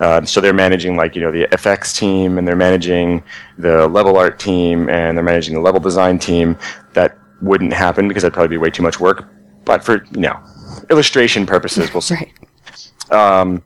[0.00, 3.22] Uh, so they're managing like you know the FX team, and they're managing
[3.58, 6.58] the level art team, and they're managing the level design team.
[6.94, 9.28] That wouldn't happen because that'd probably be way too much work.
[9.64, 10.38] But for you know
[10.90, 12.32] illustration purposes, we'll see.
[13.10, 13.40] Right.
[13.40, 13.62] Um,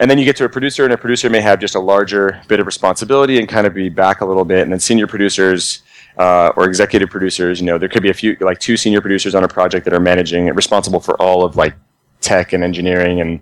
[0.00, 2.42] and then you get to a producer, and a producer may have just a larger
[2.48, 4.62] bit of responsibility and kind of be back a little bit.
[4.62, 5.82] And then senior producers
[6.18, 9.36] uh, or executive producers, you know, there could be a few, like two senior producers
[9.36, 11.76] on a project that are managing, responsible for all of like
[12.20, 13.40] tech and engineering and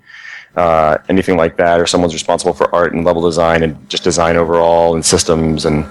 [0.57, 4.37] uh, anything like that, or someone's responsible for art and level design and just design
[4.37, 5.85] overall and systems and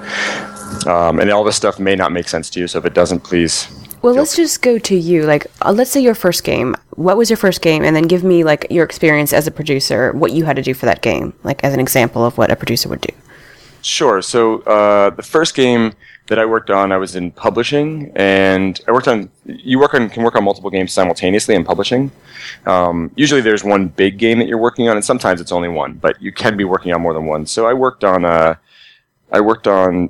[0.88, 2.68] um, and all this stuff may not make sense to you.
[2.68, 3.68] So if it doesn't, please.
[4.02, 5.24] Well, let's just go to you.
[5.24, 6.76] Like, uh, let's say your first game.
[6.92, 7.84] What was your first game?
[7.84, 10.74] And then give me like your experience as a producer, what you had to do
[10.74, 13.14] for that game, like as an example of what a producer would do.
[13.82, 14.22] Sure.
[14.22, 15.94] So uh, the first game
[16.30, 19.30] that I worked on, I was in publishing, and I worked on.
[19.46, 22.12] You work on can work on multiple games simultaneously in publishing.
[22.66, 25.94] Um, usually, there's one big game that you're working on, and sometimes it's only one,
[25.94, 27.46] but you can be working on more than one.
[27.46, 28.26] So I worked on.
[28.26, 28.56] Uh,
[29.32, 30.10] I worked on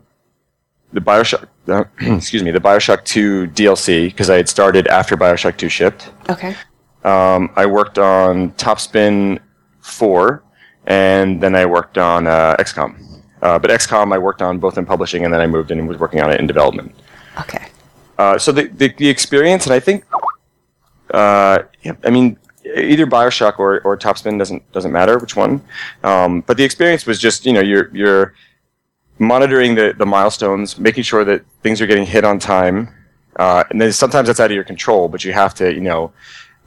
[0.94, 1.48] the Bioshock.
[1.68, 1.84] Uh,
[2.16, 6.12] excuse me, the Bioshock 2 DLC because I had started after Bioshock 2 shipped.
[6.30, 6.56] Okay.
[7.04, 9.40] Um, I worked on Top Spin
[9.82, 10.44] 4,
[10.86, 13.09] and then I worked on uh, XCOM.
[13.42, 15.88] Uh, but XCOM I worked on both in publishing, and then I moved in and
[15.88, 16.94] was working on it in development.
[17.40, 17.68] Okay.
[18.18, 20.04] Uh, so the, the the experience, and I think,
[21.14, 25.62] uh, yeah, I mean, either Bioshock or, or Top Spin doesn't doesn't matter which one.
[26.04, 28.34] Um, but the experience was just you know you're you're
[29.20, 32.94] monitoring the, the milestones, making sure that things are getting hit on time,
[33.38, 36.12] uh, and then sometimes that's out of your control, but you have to you know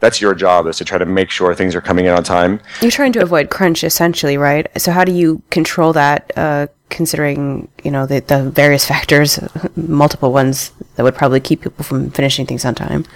[0.02, 2.60] that's your job is to try to make sure things are coming in on time.
[2.80, 4.66] You're trying to avoid crunch, essentially, right?
[4.76, 9.38] So how do you control that, uh, considering you know the the various factors,
[9.76, 13.06] multiple ones that would probably keep people from finishing things on time?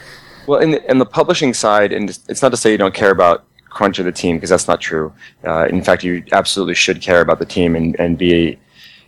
[0.46, 3.10] Well, in the, in the publishing side, and it's not to say you don't care
[3.10, 5.12] about crunch of the team because that's not true.
[5.44, 8.56] Uh, in fact, you absolutely should care about the team and, and be,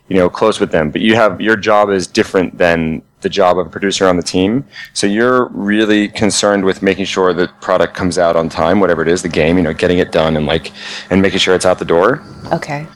[0.09, 0.91] you know, close with them.
[0.91, 4.23] But you have your job is different than the job of a producer on the
[4.23, 4.65] team.
[4.93, 9.07] So you're really concerned with making sure the product comes out on time, whatever it
[9.07, 10.71] is, the game, you know, getting it done and like
[11.09, 12.23] and making sure it's out the door.
[12.53, 12.87] Okay.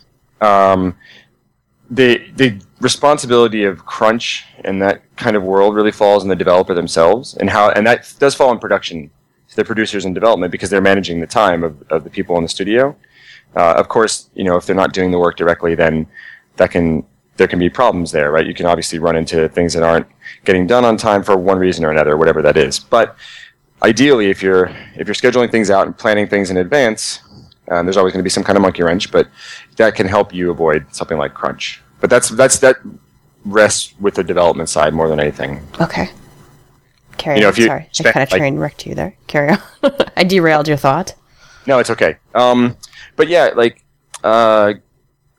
[0.41, 0.95] Um,
[1.89, 6.73] the the responsibility of crunch and that kind of world really falls on the developer
[6.73, 9.09] themselves and how and that does fall in production
[9.55, 12.49] the producers in development because they're managing the time of, of the people in the
[12.49, 12.95] studio
[13.55, 16.07] uh, of course you know if they're not doing the work directly then
[16.55, 17.05] that can
[17.37, 20.07] there can be problems there right you can obviously run into things that aren't
[20.45, 23.15] getting done on time for one reason or another whatever that is but
[23.83, 24.65] ideally if you're
[24.95, 27.19] if you're scheduling things out and planning things in advance
[27.71, 29.25] Um, there's always going to be some kind of monkey wrench, but
[29.77, 31.81] that can help you avoid something like crunch.
[32.01, 32.75] But that's that's that
[33.45, 35.61] rests with the development side more than anything.
[35.79, 36.09] Okay.
[37.17, 37.53] Carry You know, on.
[37.53, 39.15] if you Sorry, I kind of like- train wrecked you there.
[39.27, 39.59] Carry on.
[40.17, 41.15] I derailed your thought.
[41.65, 42.17] No, it's okay.
[42.35, 42.75] Um,
[43.15, 43.81] but yeah, like,
[44.25, 44.73] uh,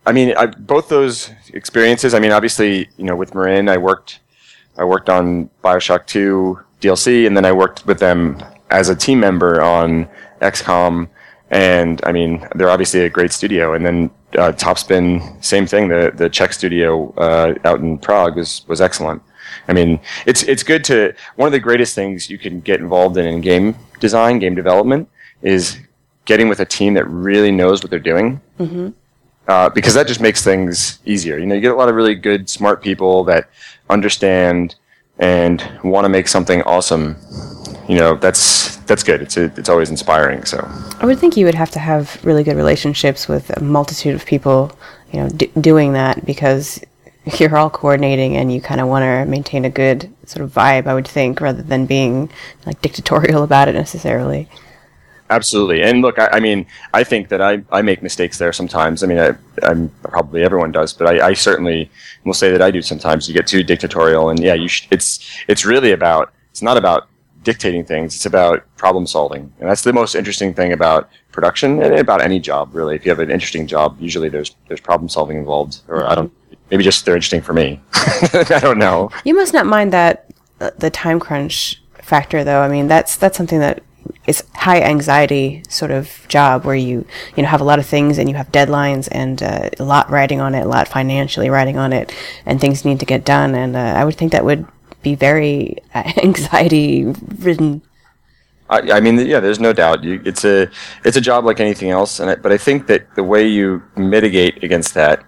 [0.07, 2.15] I mean, I, both those experiences.
[2.15, 4.21] I mean, obviously, you know, with Marin, I worked,
[4.77, 9.21] I worked on Bioshock Two DLC, and then I worked with them as a team
[9.21, 10.09] member on
[10.41, 11.09] XCOM.
[11.51, 13.75] And I mean, they're obviously a great studio.
[13.75, 15.89] And then uh, Top Spin, same thing.
[15.89, 19.23] The the Czech studio uh, out in Prague was was excellent.
[19.69, 23.17] I mean, it's it's good to one of the greatest things you can get involved
[23.17, 25.09] in in game design, game development,
[25.43, 25.79] is
[26.25, 28.41] getting with a team that really knows what they're doing.
[29.47, 31.37] Uh, because that just makes things easier.
[31.37, 33.51] You know, you get a lot of really good, smart people that
[33.91, 34.75] understand
[35.19, 37.17] and want to make something awesome.
[37.89, 39.21] You know, that's that's good.
[39.21, 40.45] It's it's always inspiring.
[40.47, 40.67] So
[40.99, 44.25] I would think you would have to have really good relationships with a multitude of
[44.25, 44.77] people,
[45.13, 46.81] you know, d- doing that because
[47.39, 50.87] you're all coordinating and you kind of want to maintain a good sort of vibe,
[50.87, 52.31] I would think, rather than being
[52.67, 54.49] like dictatorial about it necessarily.
[55.31, 55.83] Absolutely.
[55.83, 59.03] And look, I, I mean, I think that I, I make mistakes there sometimes.
[59.03, 61.91] I mean, I, I'm probably everyone does, but I, I certainly
[62.25, 63.27] will say that I do sometimes.
[63.27, 67.09] You get too dictatorial, and yeah, you sh- it's it's really about it's not about
[67.43, 68.15] dictating things.
[68.15, 72.39] It's about problem solving, and that's the most interesting thing about production and about any
[72.39, 72.95] job, really.
[72.95, 76.33] If you have an interesting job, usually there's there's problem solving involved, or I don't.
[76.71, 77.81] Maybe just they're interesting for me.
[77.95, 79.11] I don't know.
[79.25, 82.61] You must not mind that uh, the time crunch factor, though.
[82.61, 83.83] I mean, that's that's something that
[84.27, 88.19] is high anxiety sort of job where you you know have a lot of things
[88.19, 91.77] and you have deadlines and uh, a lot riding on it, a lot financially riding
[91.77, 92.13] on it,
[92.47, 93.55] and things need to get done.
[93.55, 94.67] And uh, I would think that would
[95.03, 97.05] be very anxiety
[97.39, 97.83] ridden.
[98.71, 100.03] I, I mean, yeah, there's no doubt.
[100.03, 100.69] You, it's a
[101.05, 103.83] it's a job like anything else, and I, but I think that the way you
[103.97, 105.23] mitigate against that,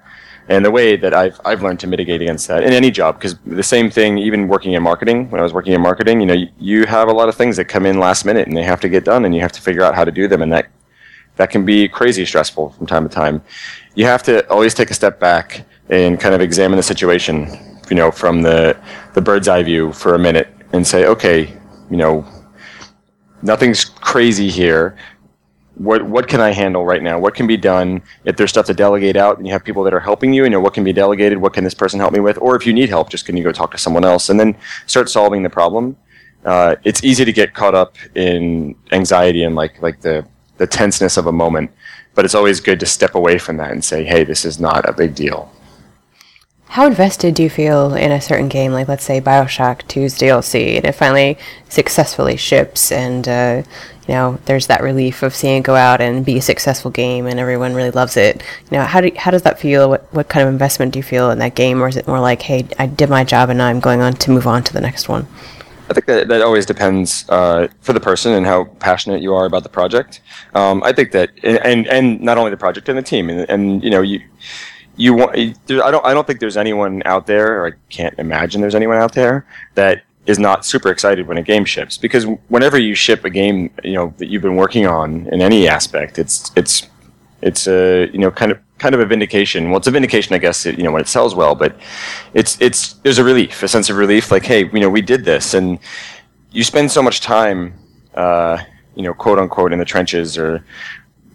[0.49, 3.37] and the way that I've I've learned to mitigate against that in any job, because
[3.47, 6.47] the same thing, even working in marketing, when I was working in marketing, you know,
[6.59, 8.89] you, have a lot of things that come in last minute, and they have to
[8.89, 10.69] get done, and you have to figure out how to do them, and that
[11.37, 13.43] that can be crazy stressful from time to time.
[13.95, 17.49] You have to always take a step back and kind of examine the situation,
[17.91, 18.77] you know, from the
[19.15, 21.53] the bird's eye view for a minute, and say, okay,
[21.91, 22.25] you know,
[23.43, 24.97] nothing's crazy here.
[25.77, 27.19] What what can I handle right now?
[27.19, 28.01] What can be done?
[28.25, 30.51] If there's stuff to delegate out, and you have people that are helping you, you
[30.51, 31.39] know what can be delegated.
[31.39, 32.39] What can this person help me with?
[32.39, 34.57] Or if you need help, just can you go talk to someone else, and then
[34.87, 35.97] start solving the problem.
[36.47, 41.19] Uh, it's easy to get caught up in anxiety and like like the the tenseness
[41.19, 41.71] of a moment,
[42.15, 44.89] but it's always good to step away from that and say, hey, this is not
[44.89, 45.53] a big deal.
[46.68, 50.76] How invested do you feel in a certain game, like let's say Bioshock 2's DLC,
[50.76, 53.62] and it finally successfully ships, and uh,
[54.07, 57.26] you know there's that relief of seeing it go out and be a successful game,
[57.26, 58.42] and everyone really loves it.
[58.70, 59.88] You know, how do how does that feel?
[59.88, 62.20] What what kind of investment do you feel in that game, or is it more
[62.20, 64.72] like, hey, I did my job and now I'm going on to move on to
[64.72, 65.26] the next one?
[65.88, 69.46] I think that that always depends uh, for the person and how passionate you are
[69.46, 70.20] about the project.
[70.55, 73.85] Um, I think that, and, and not only the project and the team, and, and
[73.85, 74.20] you know you
[74.97, 75.37] you want.
[75.37, 78.97] I don't I don't think there's anyone out there, or I can't imagine there's anyone
[78.97, 83.25] out there that is not super excited when a game ships because whenever you ship
[83.25, 86.89] a game, you know that you've been working on in any aspect, it's it's
[87.43, 89.71] it's a you know kind of kind of a vindication.
[89.71, 91.77] Well, it's a vindication, I guess, you know, when it sells well, but
[92.35, 95.25] it's it's there's a relief, a sense of relief, like, hey, you know, we did
[95.25, 95.79] this, and
[96.53, 97.75] you spend so much time,
[98.15, 98.59] uh,
[98.95, 100.65] you know, quote unquote, in the trenches or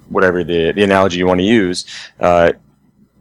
[0.09, 1.85] whatever the the analogy you want to use.
[2.19, 2.51] Uh,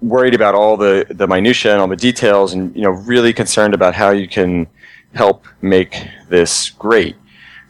[0.02, 3.74] worried about all the the minutia and all the details and you know really concerned
[3.74, 4.66] about how you can
[5.14, 5.94] help make
[6.28, 7.16] this great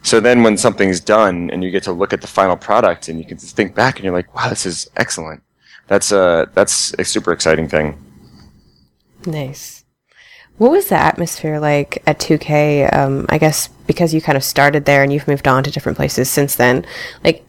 [0.03, 3.19] so then when something's done and you get to look at the final product and
[3.19, 5.43] you can think back and you're like wow this is excellent
[5.87, 7.97] that's a that's a super exciting thing
[9.25, 9.83] Nice.
[10.57, 12.93] What was the atmosphere like at 2K?
[12.93, 15.97] Um, I guess because you kind of started there and you've moved on to different
[15.97, 16.85] places since then.
[17.23, 17.43] Like,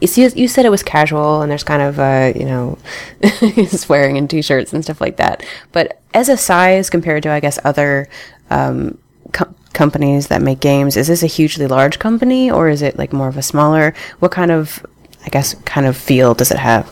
[0.00, 2.78] you you said it was casual and there's kind of, uh, you know,
[3.68, 5.44] swearing in t-shirts and stuff like that.
[5.72, 8.08] But as a size compared to, I guess, other
[8.50, 8.98] um,
[9.32, 13.12] co- companies that make games, is this a hugely large company or is it like
[13.12, 13.94] more of a smaller?
[14.18, 14.84] What kind of,
[15.24, 16.90] I guess, kind of feel does it have?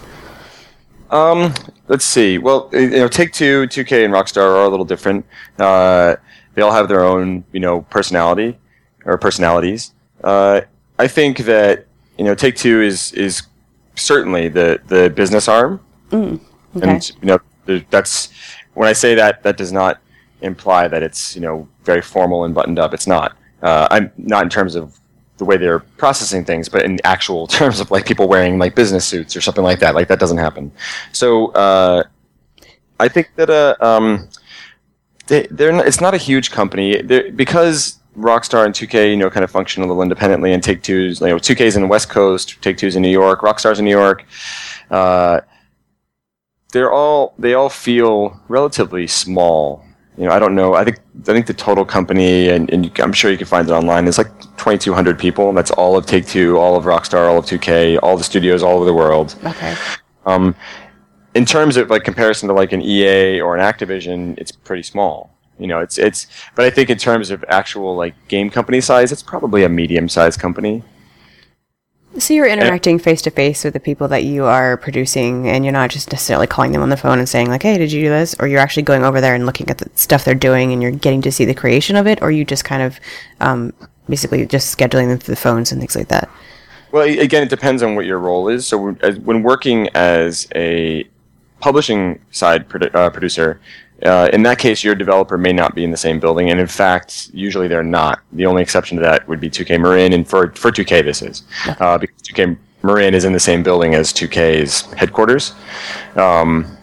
[1.10, 1.54] Um,
[1.88, 2.38] let's see.
[2.38, 5.24] Well, you know, Take Two, 2K, and Rockstar are a little different.
[5.58, 6.16] Uh,
[6.54, 8.58] they all have their own, you know, personality
[9.04, 9.92] or personalities.
[10.24, 10.62] Uh,
[10.98, 11.85] I think that
[12.18, 13.42] you know, Take Two is is
[13.94, 15.80] certainly the the business arm,
[16.12, 16.38] Okay.
[16.82, 18.30] and you know, that's
[18.74, 20.00] when I say that, that does not
[20.42, 22.94] imply that it's you know very formal and buttoned up.
[22.94, 23.36] It's not.
[23.62, 24.98] Uh, I'm not in terms of
[25.38, 29.04] the way they're processing things, but in actual terms of like people wearing like business
[29.04, 29.94] suits or something like that.
[29.94, 30.72] Like that doesn't happen.
[31.12, 32.04] So uh,
[33.00, 34.28] I think that uh, um,
[35.26, 39.28] they, they're not, it's not a huge company they're, because Rockstar and 2K, you know,
[39.30, 42.08] kind of function a little independently, and Take Two's, you know, 2K's in the West
[42.08, 44.24] Coast, Take Two's in New York, Rockstar's in New York.
[44.90, 45.40] Uh,
[46.72, 49.84] they're all they all feel relatively small.
[50.16, 50.74] You know, I don't know.
[50.74, 53.72] I think I think the total company, and, and I'm sure you can find it
[53.72, 54.06] online.
[54.06, 55.52] Is like 2,200 people.
[55.52, 58.76] That's all of Take Two, all of Rockstar, all of 2K, all the studios all
[58.76, 59.36] over the world.
[59.44, 59.74] Okay.
[60.24, 60.54] Um,
[61.34, 65.35] in terms of like comparison to like an EA or an Activision, it's pretty small.
[65.58, 66.26] You know, it's it's.
[66.54, 70.38] But I think in terms of actual like game company size, it's probably a medium-sized
[70.38, 70.82] company.
[72.18, 75.72] So you're interacting face to face with the people that you are producing, and you're
[75.72, 78.08] not just necessarily calling them on the phone and saying like, "Hey, did you do
[78.08, 80.80] this?" Or you're actually going over there and looking at the stuff they're doing, and
[80.80, 82.98] you're getting to see the creation of it, or you just kind of
[83.40, 83.72] um,
[84.08, 86.30] basically just scheduling them through the phones and things like that.
[86.92, 88.66] Well, again, it depends on what your role is.
[88.66, 91.04] So when- when working as a
[91.60, 93.60] publishing side produ- uh, producer,
[94.04, 96.66] uh, in that case, your developer may not be in the same building, and in
[96.66, 98.20] fact, usually they're not.
[98.32, 101.44] The only exception to that would be 2K Marin, and for for 2K this is
[101.80, 105.54] uh, because 2K Marin is in the same building as 2K's headquarters.
[106.14, 106.76] Um,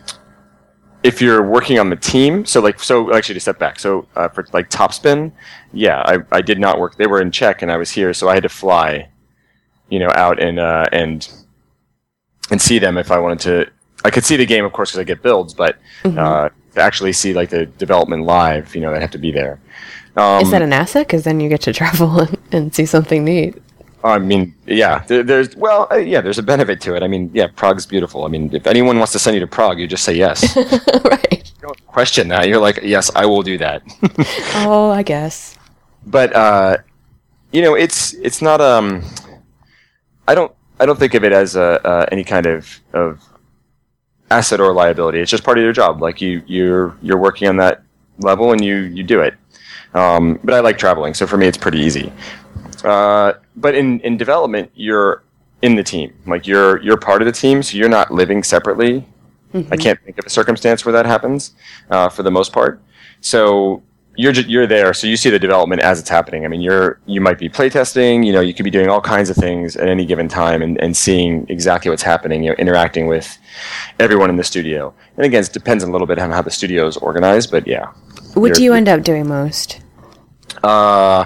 [1.04, 4.30] if you're working on the team, so like so actually to step back, so uh,
[4.30, 5.32] for like Top Spin,
[5.72, 6.96] yeah, I, I did not work.
[6.96, 9.10] They were in Czech, and I was here, so I had to fly,
[9.90, 11.30] you know, out and uh, and
[12.50, 13.72] and see them if I wanted to.
[14.06, 15.78] I could see the game, of course, because I get builds, but
[16.18, 19.60] uh, to actually see like the development live, you know, I have to be there.
[20.16, 21.08] Um, Is that an asset?
[21.08, 23.56] Because then you get to travel and, and see something neat.
[24.04, 27.04] I mean, yeah, there, there's well, uh, yeah, there's a benefit to it.
[27.04, 28.26] I mean, yeah, Prague's beautiful.
[28.26, 30.58] I mean, if anyone wants to send you to Prague, you just say yes.
[31.06, 31.52] right.
[31.62, 32.50] Don't question that.
[32.50, 33.82] You're like, yes, I will do that.
[34.66, 35.58] Oh, I guess.
[36.06, 36.78] but uh,
[37.54, 39.04] you know, it's it's not um,
[40.28, 43.22] I don't I don't think of it as a, uh, any kind of of
[44.34, 45.20] asset or liability.
[45.20, 46.02] It's just part of your job.
[46.02, 47.84] Like you you're you're working on that
[48.20, 49.36] level and you you do it.
[49.94, 52.12] Um, but I like traveling, so for me it's pretty easy.
[52.84, 55.24] Uh, but in in development, you're
[55.62, 56.14] in the team.
[56.26, 59.06] Like you're you're part of the team, so you're not living separately.
[59.72, 61.54] I can't think of a circumstance where that happens
[61.92, 62.82] uh, for the most part.
[63.22, 63.84] So
[64.16, 66.46] you're you're there, so you see the development as it's happening.
[66.46, 68.26] I mean, you're you might be playtesting.
[68.26, 70.80] You know, you could be doing all kinds of things at any given time, and,
[70.82, 72.44] and seeing exactly what's happening.
[72.44, 73.38] You know, interacting with
[74.00, 74.94] everyone in the studio.
[75.18, 77.92] And again, it depends a little bit on how the studio is organized, but yeah.
[78.34, 79.84] What do you end up doing most?
[80.64, 81.26] uh,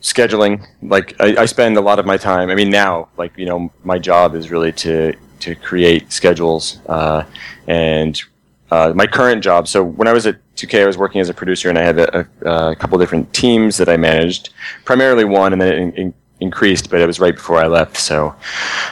[0.00, 0.66] scheduling.
[0.82, 2.50] Like I, I spend a lot of my time.
[2.50, 6.78] I mean, now, like you know, my job is really to to create schedules.
[6.86, 7.24] Uh,
[7.66, 8.22] and
[8.70, 9.68] uh, my current job.
[9.68, 11.98] So when I was at 2K, I was working as a producer, and I had
[11.98, 14.50] a, a, a couple different teams that I managed.
[14.84, 17.96] Primarily one, and then it in, in, increased, but it was right before I left.
[17.96, 18.34] So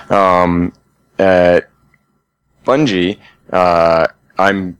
[0.09, 0.73] um,
[1.19, 1.69] at
[2.65, 3.19] Bungie,
[3.53, 4.07] uh,
[4.39, 4.77] I'm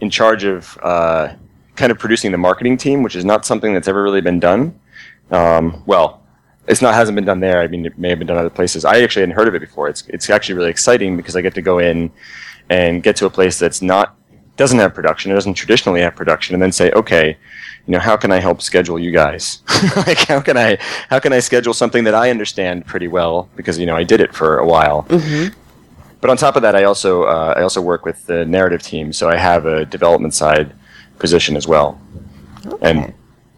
[0.00, 1.34] in charge of uh,
[1.76, 4.78] kind of producing the marketing team, which is not something that's ever really been done.
[5.30, 6.22] Um, well,
[6.68, 7.60] it's not hasn't been done there.
[7.60, 8.84] I mean, it may have been done other places.
[8.84, 9.88] I actually hadn't heard of it before.
[9.88, 12.10] It's it's actually really exciting because I get to go in
[12.70, 14.16] and get to a place that's not
[14.56, 15.30] doesn't have production.
[15.30, 17.36] It doesn't traditionally have production, and then say, okay,
[17.86, 19.62] you know, how can I help schedule you guys?
[19.96, 23.78] like, how can I how can I schedule something that I understand pretty well because
[23.78, 25.06] you know I did it for a while.
[26.20, 29.12] But on top of that, I also uh, I also work with the narrative team,
[29.12, 30.72] so I have a development side
[31.18, 32.00] position as well,
[32.80, 33.12] and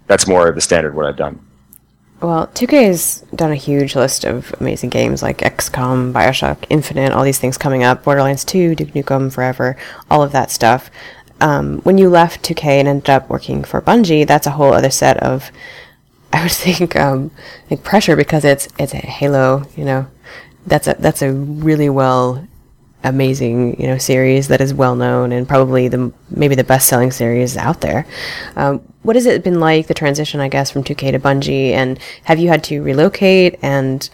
[0.07, 1.39] that's more of the standard what I've done.
[2.25, 7.23] Well, 2K has done a huge list of amazing games like XCOM, Bioshock Infinite, all
[7.23, 9.77] these things coming up, Borderlands 2, Duke Nukem Forever,
[10.11, 10.91] all of that stuff.
[11.43, 14.89] Um, when you left 2K and ended up working for Bungie, that's a whole other
[14.89, 15.51] set of,
[16.33, 17.31] I would think, um,
[17.71, 20.07] like pressure because it's it's a Halo, you know,
[20.67, 22.49] that's a that's a really well
[23.05, 27.11] amazing you know series that is well known and probably the maybe the best selling
[27.11, 28.07] series out there.
[28.57, 31.99] Um, what has it been like the transition, I guess, from 2K to Bungie, and
[32.25, 33.59] have you had to relocate?
[33.63, 34.09] And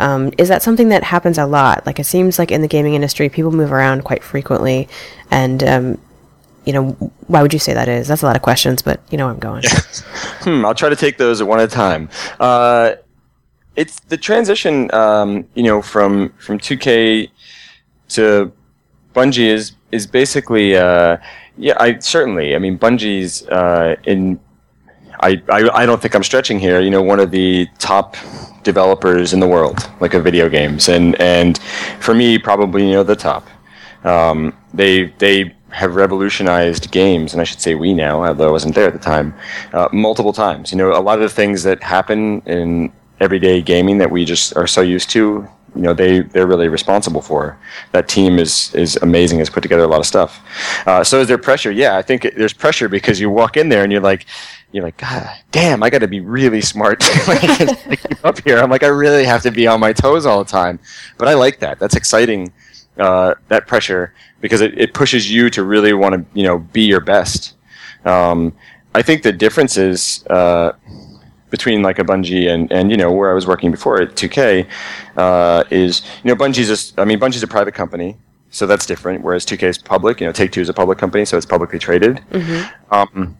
[0.00, 1.86] um, is that something that happens a lot?
[1.86, 4.88] Like it seems like in the gaming industry, people move around quite frequently,
[5.30, 6.00] and um,
[6.64, 6.92] you know,
[7.26, 8.08] why would you say that is?
[8.08, 9.64] That's a lot of questions, but you know where I'm going.
[10.42, 12.08] Hmm, I'll try to take those one at a time.
[12.40, 12.94] Uh,
[13.76, 17.30] it's the transition, um, you know, from from 2K
[18.14, 18.52] to
[19.14, 21.18] Bungie is is basically, uh,
[21.56, 22.54] yeah, I certainly.
[22.54, 24.40] I mean, Bungie's uh, in.
[25.20, 26.80] I, I I don't think I'm stretching here.
[26.80, 28.16] You know, one of the top
[28.64, 31.58] developers in the world, like of video games, and and
[32.00, 33.46] for me, probably you know the top.
[34.04, 38.74] Um, they they have revolutionized games, and I should say we now, although I wasn't
[38.74, 39.34] there at the time,
[39.72, 40.70] uh, multiple times.
[40.72, 44.56] You know, a lot of the things that happen in everyday gaming that we just
[44.56, 47.58] are so used to, you know, they they're really responsible for.
[47.92, 49.38] That team is is amazing.
[49.38, 50.40] Has put together a lot of stuff.
[50.86, 51.70] Uh, so is there pressure?
[51.70, 54.26] Yeah, I think there's pressure because you walk in there and you're like.
[54.74, 55.82] You're like, God damn!
[55.82, 58.56] I got to be really smart to keep up here.
[58.56, 60.78] I'm like, I really have to be on my toes all the time.
[61.18, 61.78] But I like that.
[61.78, 62.50] That's exciting.
[62.96, 66.82] Uh, that pressure because it, it pushes you to really want to, you know, be
[66.82, 67.54] your best.
[68.04, 68.54] Um,
[68.94, 70.72] I think the difference is uh,
[71.52, 74.66] between like a Bungie and, and you know where I was working before at 2K
[75.16, 78.16] uh, is you know Bungie's just I mean Bungie's a private company
[78.50, 81.24] so that's different whereas 2K is public you know Take Two is a public company
[81.24, 82.16] so it's publicly traded.
[82.30, 82.92] Mm-hmm.
[82.92, 83.36] Um,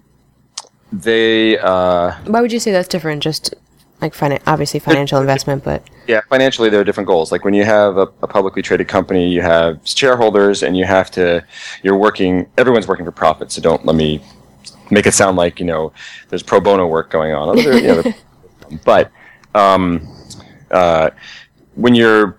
[0.93, 3.23] they uh, Why would you say that's different?
[3.23, 3.55] Just
[4.03, 7.65] like finan- obviously financial investment, but yeah financially there are different goals like when you
[7.65, 11.45] have a, a publicly traded company you have shareholders and you have to
[11.83, 14.21] you're working everyone's working for profit so don't let me
[14.91, 15.93] make it sound like you know
[16.28, 17.49] there's pro bono work going on.
[17.59, 18.03] Other, you know,
[18.85, 19.11] but
[19.55, 20.07] um,
[20.70, 21.11] uh,
[21.74, 22.37] when you're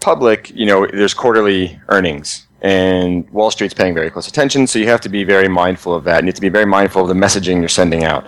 [0.00, 4.66] public, you know there's quarterly earnings, and Wall Street's paying very close attention.
[4.66, 6.22] So you have to be very mindful of that.
[6.22, 8.26] You need to be very mindful of the messaging you're sending out.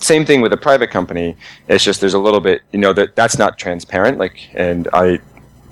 [0.00, 1.36] Same thing with a private company.
[1.66, 4.16] It's just there's a little bit, you know, that that's not transparent.
[4.18, 5.18] Like, and I,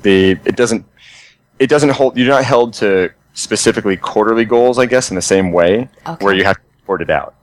[0.03, 0.85] the it doesn't
[1.61, 2.16] it doesn't hold.
[2.16, 6.24] You're not held to specifically quarterly goals, I guess, in the same way Okay.
[6.24, 7.34] where you have to report it out.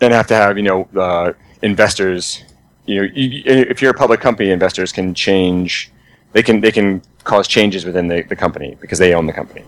[0.00, 2.42] Then have to have you know uh, investors.
[2.86, 5.90] You know, you, if you're a public company, investors can change.
[6.32, 9.64] They can they can cause changes within the, the company because they own the company.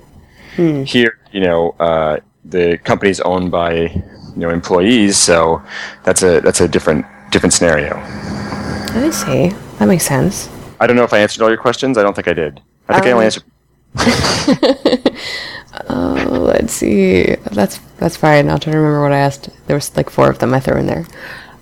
[0.84, 5.62] Here, you know, uh, the company's owned by you know employees, so
[6.02, 7.94] that's a that's a different different scenario.
[7.96, 9.50] I see.
[9.78, 10.48] That makes sense.
[10.80, 11.96] I don't know if I answered all your questions.
[11.96, 12.60] I don't think I did.
[12.88, 13.44] I think I only Um, answered.
[15.88, 17.34] Oh, let's see.
[17.52, 18.50] That's that's fine.
[18.50, 19.48] I'll try to remember what I asked.
[19.66, 21.06] There was like four of them I threw in there.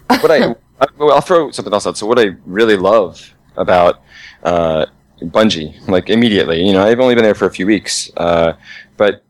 [0.09, 0.51] what I,
[0.81, 1.97] I well, I'll throw something else out.
[1.97, 4.03] So what I really love about
[4.43, 4.87] uh,
[5.23, 8.55] Bungie, like immediately, you know, I've only been there for a few weeks, uh,
[8.97, 9.23] but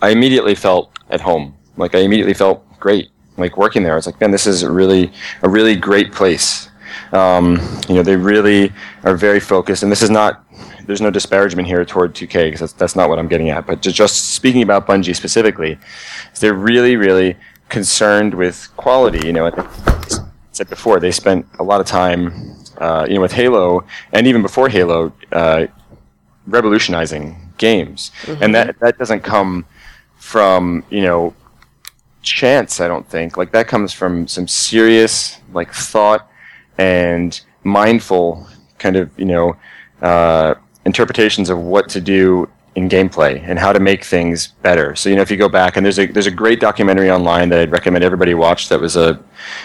[0.00, 1.56] I immediately felt at home.
[1.76, 3.10] Like I immediately felt great.
[3.36, 5.10] Like working there, I was like, man, this is a really
[5.42, 6.68] a really great place.
[7.12, 10.44] Um, you know, they really are very focused, and this is not.
[10.86, 13.66] There's no disparagement here toward 2K because that's, that's not what I'm getting at.
[13.66, 15.78] But ju- just speaking about Bungie specifically,
[16.40, 17.36] they're really, really
[17.68, 19.26] concerned with quality.
[19.26, 23.20] You know, I I said before they spent a lot of time, uh, you know,
[23.20, 25.66] with Halo and even before Halo, uh,
[26.46, 29.66] revolutionizing games, and that that doesn't come
[30.16, 31.34] from you know
[32.22, 32.80] chance.
[32.80, 36.28] I don't think like that comes from some serious like thought
[36.78, 38.46] and mindful
[38.78, 39.56] kind of you know
[40.02, 40.54] uh,
[40.94, 44.94] interpretations of what to do in gameplay and how to make things better.
[44.94, 47.48] So you know if you go back and there's a there's a great documentary online
[47.50, 49.20] that I'd recommend everybody watch that was a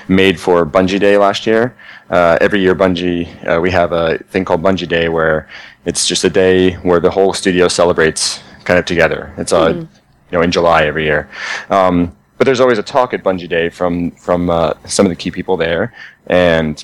[0.07, 1.75] made for Bungie Day last year.
[2.09, 5.47] Uh, every year Bungie uh, we have a thing called Bungie Day where
[5.85, 9.33] it's just a day where the whole studio celebrates kind of together.
[9.37, 9.87] It's a you
[10.31, 11.29] know in July every year.
[11.69, 15.15] Um, but there's always a talk at Bungie Day from from uh, some of the
[15.15, 15.93] key people there,
[16.27, 16.83] and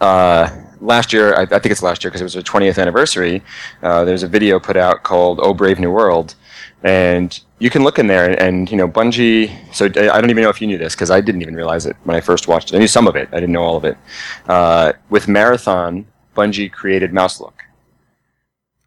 [0.00, 0.50] uh,
[0.82, 3.42] last year, I, I think it's last year because it was their 20th anniversary.
[3.82, 6.34] Uh, there's a video put out called "Oh Brave New World,"
[6.82, 9.50] and you can look in there and, and you know Bungie.
[9.74, 11.96] So I don't even know if you knew this because I didn't even realize it
[12.04, 12.76] when I first watched it.
[12.76, 13.28] I knew some of it.
[13.32, 13.96] I didn't know all of it.
[14.48, 16.06] Uh, with Marathon,
[16.36, 17.62] Bungie created Mouse Look.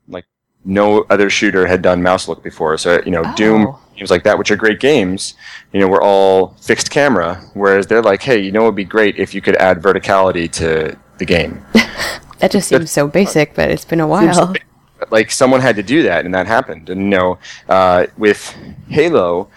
[0.08, 0.26] Like
[0.66, 2.78] no other shooter had done Mouse Look before.
[2.78, 3.80] So you know Doom Oh.
[3.96, 5.36] games like that, which are great games,
[5.72, 7.42] you know, were all fixed camera.
[7.54, 10.98] Whereas they're like, hey, you know, it'd be great if you could add verticality to
[11.18, 11.64] the game.
[12.40, 14.48] That just seems so basic, but it's been a while.
[14.48, 14.66] like-
[15.10, 16.90] like someone had to do that, and that happened.
[16.90, 17.38] And you know,
[17.70, 18.56] uh, with
[18.90, 19.50] Halo,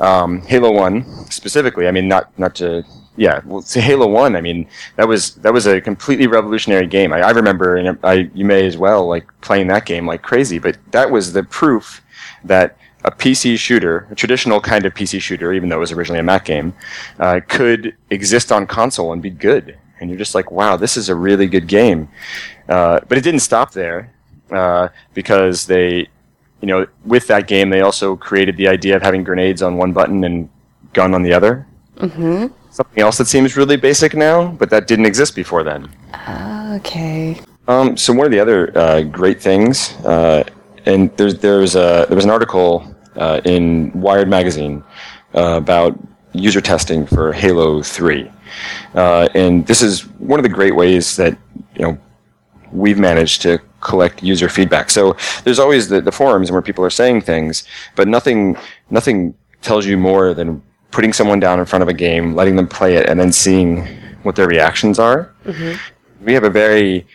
[0.00, 2.84] um, Halo One specifically, I mean, not not to.
[3.16, 7.12] Yeah, well, to Halo One, I mean, that was that was a completely revolutionary game.
[7.12, 10.58] I, I remember, and I you may as well, like playing that game like crazy.
[10.58, 12.02] But that was the proof
[12.44, 16.20] that a PC shooter, a traditional kind of PC shooter, even though it was originally
[16.20, 16.74] a Mac game,
[17.18, 19.78] uh, could exist on console and be good.
[20.00, 22.08] And you're just like, wow, this is a really good game.
[22.68, 24.12] Uh, but it didn't stop there
[24.50, 26.08] uh, because they,
[26.60, 29.92] you know, with that game, they also created the idea of having grenades on one
[29.92, 30.48] button and
[30.92, 31.66] gun on the other.
[31.96, 32.46] Mm-hmm.
[32.70, 35.88] Something else that seems really basic now, but that didn't exist before then.
[36.76, 37.40] Okay.
[37.68, 40.44] Um, so one of the other uh, great things, uh,
[40.84, 44.84] and there's there's a, there was an article uh, in Wired magazine
[45.34, 45.98] uh, about
[46.32, 48.30] user testing for Halo Three,
[48.94, 51.36] uh, and this is one of the great ways that
[51.74, 51.98] you know
[52.72, 54.90] we've managed to collect user feedback.
[54.90, 58.56] So there's always the, the forums where people are saying things, but nothing
[58.90, 62.68] nothing tells you more than putting someone down in front of a game, letting them
[62.68, 63.86] play it, and then seeing
[64.22, 65.34] what their reactions are.
[66.24, 67.06] We have a very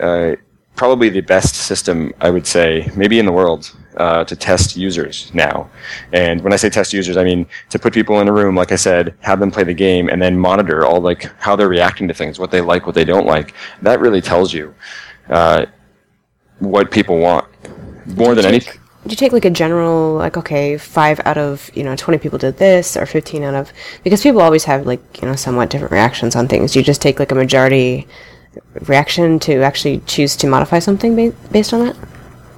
[0.00, 0.36] uh,
[0.76, 5.32] probably the best system I would say maybe in the world uh, to test users
[5.34, 5.68] now.
[6.12, 8.72] And when I say test users, I mean to put people in a room, like
[8.72, 12.08] I said, have them play the game, and then monitor all like how they're reacting
[12.08, 13.54] to things, what they like, what they don't like.
[13.82, 14.74] That really tells you
[15.28, 15.66] uh,
[16.58, 17.46] what people want
[18.16, 18.78] more than anything.
[19.02, 22.38] Did you take like a general, like okay, five out of you know twenty people
[22.38, 23.72] did this, or fifteen out of
[24.04, 26.72] because people always have like you know somewhat different reactions on things.
[26.72, 28.06] Do you just take like a majority
[28.86, 31.96] reaction to actually choose to modify something ba- based on that?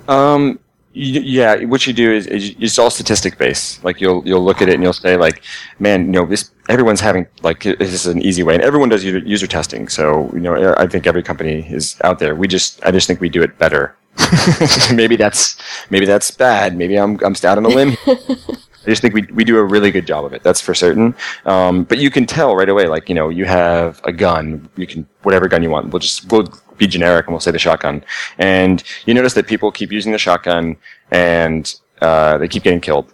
[0.06, 0.58] Um,
[0.96, 3.82] yeah, what you do is, is it's all statistic based.
[3.82, 5.42] Like you'll you'll look at it and you'll say like,
[5.80, 9.04] man, you know, this everyone's having like this is an easy way, and everyone does
[9.04, 9.88] user, user testing.
[9.88, 12.36] So you know, I think every company is out there.
[12.36, 13.96] We just I just think we do it better.
[14.94, 15.56] maybe that's
[15.90, 16.76] maybe that's bad.
[16.76, 17.96] Maybe I'm I'm out on a limb.
[18.06, 20.42] I just think we, we do a really good job of it.
[20.42, 21.14] That's for certain.
[21.46, 24.68] Um, but you can tell right away, like you know, you have a gun.
[24.76, 25.90] You can whatever gun you want.
[25.90, 28.04] We'll just we'll be generic and we'll say the shotgun.
[28.38, 30.76] And you notice that people keep using the shotgun
[31.10, 33.12] and uh, they keep getting killed.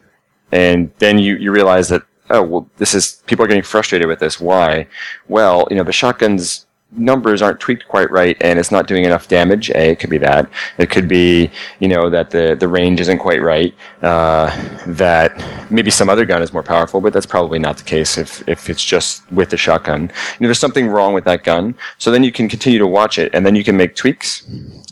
[0.53, 4.21] And then you you realize that oh well, this is people are getting frustrated with
[4.21, 4.41] this.
[4.41, 4.87] Why?
[5.29, 9.29] Well, you know, the shotguns numbers aren't tweaked quite right and it's not doing enough
[9.29, 9.71] damage.
[9.71, 10.51] A, it could be that.
[10.79, 13.75] It could be, you know, that the, the range isn't quite right.
[14.03, 14.51] Uh,
[14.87, 15.33] that
[15.71, 18.69] maybe some other gun is more powerful, but that's probably not the case if, if
[18.69, 20.03] it's just with the shotgun.
[20.03, 20.09] You
[20.41, 21.75] know, there's something wrong with that gun.
[21.99, 24.47] So then you can continue to watch it and then you can make tweaks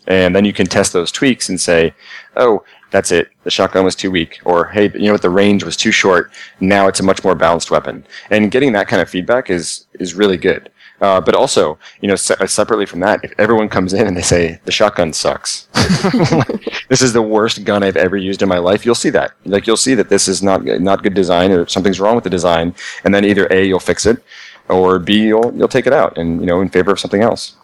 [0.07, 1.95] and then you can test those tweaks and say,
[2.37, 3.29] oh, that's it.
[3.45, 5.23] The shotgun was too weak, or hey, you know what?
[5.23, 6.33] The range was too short.
[6.61, 8.05] Now it's a much more balanced weapon.
[8.31, 10.71] And getting that kind of feedback is is really good.
[11.01, 14.23] Uh, but also, you know, se- separately from that, if everyone comes in and they
[14.23, 15.69] say the shotgun sucks,
[16.89, 19.33] this is the worst gun I've ever used in my life, you'll see that.
[19.45, 22.31] Like you'll see that this is not not good design or something's wrong with the
[22.31, 22.75] design,
[23.05, 24.23] and then either a you'll fix it,
[24.69, 27.57] or b you'll you'll take it out and you know in favor of something else.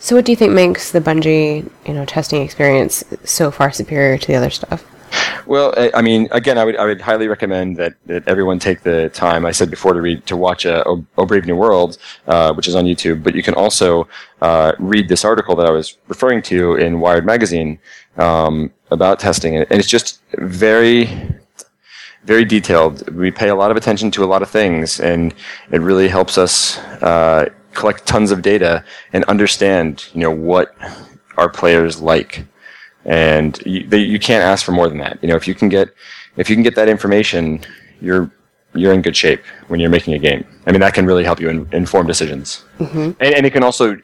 [0.00, 4.16] So, what do you think makes the Bungie, you know, testing experience so far superior
[4.16, 4.84] to the other stuff?
[5.46, 9.08] Well, I mean, again, I would I would highly recommend that, that everyone take the
[9.10, 9.46] time.
[9.46, 11.96] I said before to read to watch uh, o, Brave New World,
[12.26, 14.08] uh, which is on YouTube, but you can also
[14.42, 17.78] uh, read this article that I was referring to in Wired magazine
[18.18, 21.08] um, about testing, and it's just very
[22.24, 23.08] very detailed.
[23.14, 25.34] We pay a lot of attention to a lot of things, and
[25.70, 28.84] it really helps us uh, collect tons of data
[29.14, 30.76] and understand, you know, what
[31.38, 32.44] our players like
[33.08, 35.18] and you, they, you can't ask for more than that.
[35.22, 35.88] You know, if you can get
[36.36, 37.60] if you can get that information,
[38.00, 38.30] you're
[38.74, 40.46] you're in good shape when you're making a game.
[40.66, 43.10] I mean, that can really help you in, inform decisions, mm-hmm.
[43.18, 43.96] and, and it can also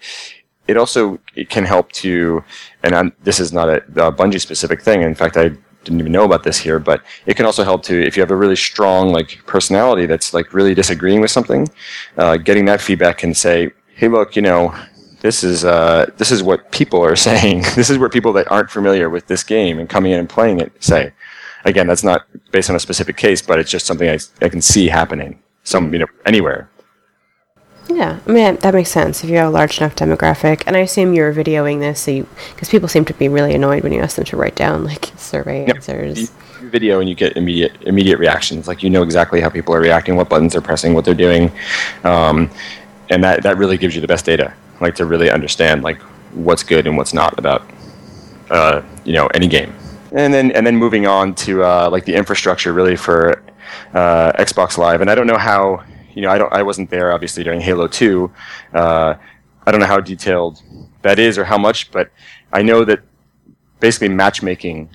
[0.66, 2.42] it also it can help to,
[2.82, 5.02] and I'm, this is not a, a Bungie specific thing.
[5.02, 5.50] In fact, I
[5.84, 8.30] didn't even know about this here, but it can also help to if you have
[8.30, 11.68] a really strong like personality that's like really disagreeing with something,
[12.16, 14.74] uh, getting that feedback can say, hey, look, you know,
[15.24, 17.62] this is uh, this is what people are saying.
[17.74, 20.60] this is where people that aren't familiar with this game and coming in and playing
[20.60, 21.12] it say.
[21.66, 24.60] Again, that's not based on a specific case, but it's just something I, I can
[24.60, 26.68] see happening some you know anywhere.
[27.88, 30.80] Yeah, I mean that makes sense if you have a large enough demographic, and I
[30.80, 34.16] assume you're videoing this, so because people seem to be really annoyed when you ask
[34.16, 35.76] them to write down like survey yep.
[35.76, 36.20] answers.
[36.60, 39.80] You video and you get immediate immediate reactions, like you know exactly how people are
[39.80, 41.50] reacting, what buttons they're pressing, what they're doing,
[42.04, 42.50] um,
[43.08, 46.00] and that that really gives you the best data like to really understand like
[46.32, 47.68] what's good and what's not about
[48.50, 49.74] uh, you know any game.
[50.12, 53.42] And then and then moving on to uh, like the infrastructure really for
[53.94, 55.00] uh, Xbox Live.
[55.00, 55.82] And I don't know how
[56.14, 58.30] you know I don't I wasn't there obviously during Halo Two.
[58.72, 59.14] Uh,
[59.66, 60.62] I don't know how detailed
[61.02, 62.10] that is or how much, but
[62.52, 63.00] I know that
[63.80, 64.90] basically matchmaking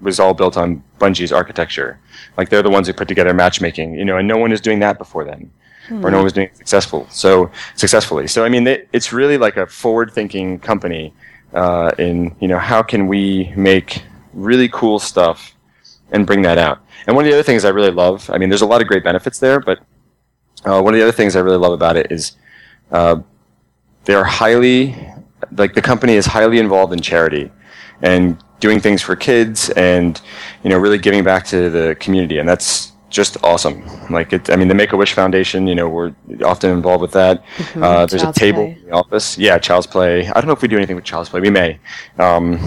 [0.00, 1.98] was all built on Bungie's architecture.
[2.36, 4.80] Like they're the ones who put together matchmaking, you know, and no one is doing
[4.80, 5.50] that before then
[5.88, 6.04] hmm.
[6.04, 7.06] or no one was doing it successful.
[7.10, 8.26] So successfully.
[8.26, 11.14] So I mean, they, it's really like a forward-thinking company.
[11.54, 14.02] Uh, in you know, how can we make
[14.32, 15.54] really cool stuff
[16.10, 16.80] and bring that out?
[17.06, 18.88] And one of the other things I really love, I mean, there's a lot of
[18.88, 19.80] great benefits there, but
[20.64, 22.36] uh, one of the other things I really love about it is
[22.90, 23.20] uh,
[24.04, 24.96] they're highly,
[25.52, 27.50] like the company is highly involved in charity
[28.02, 30.20] and doing things for kids and
[30.62, 33.84] you know really giving back to the community, and that's just awesome.
[34.10, 35.66] Like it, I mean, the Make a Wish Foundation.
[35.66, 37.44] You know, we're often involved with that.
[37.56, 37.82] Mm-hmm.
[37.82, 38.78] Uh, there's Child's a table play.
[38.80, 39.38] in the office.
[39.38, 40.28] Yeah, Child's Play.
[40.28, 41.40] I don't know if we do anything with Child's Play.
[41.40, 41.78] We may.
[42.18, 42.58] Um,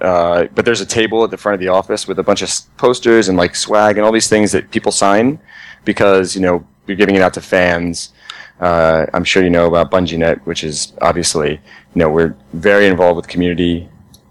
[0.00, 2.50] uh, but there's a table at the front of the office with a bunch of
[2.76, 5.38] posters and like swag and all these things that people sign
[5.84, 8.12] because you know you're giving it out to fans.
[8.60, 13.16] Uh, I'm sure you know about Bungie.net, which is obviously you know we're very involved
[13.16, 13.88] with community.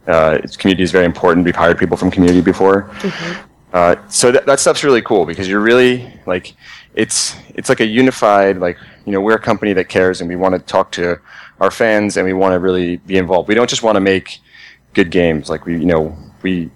[0.08, 1.46] Uh, community is very important.
[1.46, 2.84] We've hired people from community before.
[2.84, 3.52] Mm-hmm.
[3.76, 6.54] Uh, so that, that stuff's really cool because you're really like
[6.94, 10.36] it's it's like a unified like you know we're a company that cares and we
[10.38, 11.20] want to talk to
[11.60, 13.50] our fans and we want to really be involved.
[13.50, 14.40] We don't just want to make
[14.94, 15.50] good games.
[15.50, 16.72] Like we, you know, we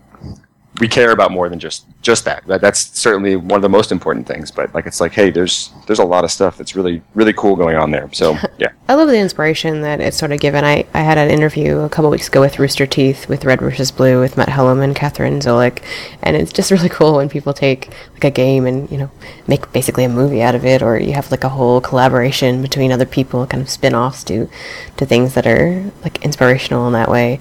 [0.79, 2.45] we care about more than just just that.
[2.47, 2.61] that.
[2.61, 4.51] That's certainly one of the most important things.
[4.51, 7.55] But like it's like, hey, there's there's a lot of stuff that's really really cool
[7.55, 8.09] going on there.
[8.13, 10.63] So yeah, I love the inspiration that it's sort of given.
[10.63, 13.91] I, I had an interview a couple weeks ago with Rooster Teeth with Red versus
[13.91, 15.81] Blue with Matt Hullum and Catherine Zuelch,
[16.23, 19.11] and it's just really cool when people take like a game and you know
[19.47, 22.91] make basically a movie out of it, or you have like a whole collaboration between
[22.91, 24.49] other people, kind of spin-offs to
[24.97, 27.39] to things that are like inspirational in that way.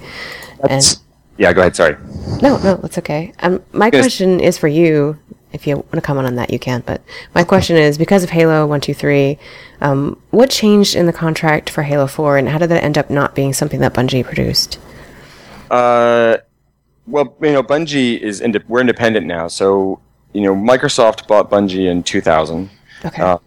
[0.61, 1.01] That's, and
[1.39, 1.75] yeah, go ahead.
[1.75, 1.95] Sorry.
[2.41, 3.33] No, no, that's okay.
[3.39, 5.17] Um, my question is for you.
[5.51, 6.83] If you want to comment on that, you can.
[6.85, 7.01] But
[7.33, 9.39] my question is because of Halo 1, 2, 3,
[9.81, 13.09] um, what changed in the contract for Halo 4, and how did that end up
[13.09, 14.77] not being something that Bungie produced?
[15.71, 16.37] Uh,
[17.07, 19.99] well, you know, Bungie is ind- we're independent now, so
[20.33, 22.69] you know, Microsoft bought Bungie in 2000.
[23.05, 23.21] Okay.
[23.21, 23.37] Uh,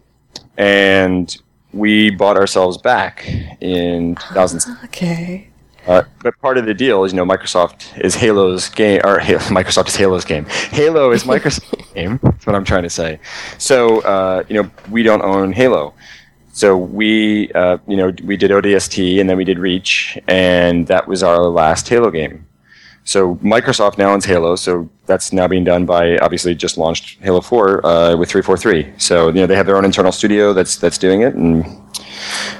[0.57, 1.37] and
[1.71, 3.25] we bought ourselves back
[3.61, 4.77] in 2000.
[4.85, 5.49] Okay.
[5.87, 9.39] Uh, but part of the deal is, you know, Microsoft is Halo's game, or Halo,
[9.43, 10.45] Microsoft is Halo's game.
[10.71, 12.19] Halo is Microsoft's game.
[12.23, 13.19] That's what I'm trying to say.
[13.57, 15.93] So, uh, you know, we don't own Halo.
[16.53, 21.07] So we, uh, you know, we did ODST and then we did Reach, and that
[21.07, 22.45] was our last Halo game.
[23.05, 27.41] So Microsoft now owns Halo, so that's now being done by obviously just launched Halo
[27.41, 28.93] 4 uh, with 343.
[28.97, 31.65] So you know they have their own internal studio that's that's doing it, and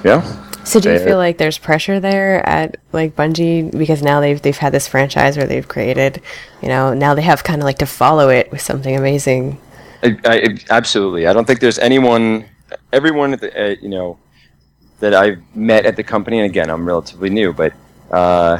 [0.03, 0.21] yeah,
[0.63, 4.57] so do you feel like there's pressure there at like Bungie because now they've they've
[4.57, 6.21] had this franchise where they've created,
[6.61, 9.59] you know, now they have kind of like to follow it with something amazing.
[10.03, 11.27] I, I, absolutely.
[11.27, 12.45] I don't think there's anyone,
[12.91, 14.19] everyone the, uh, you know,
[14.99, 17.73] that I've met at the company, and again, I'm relatively new, but
[18.11, 18.59] uh,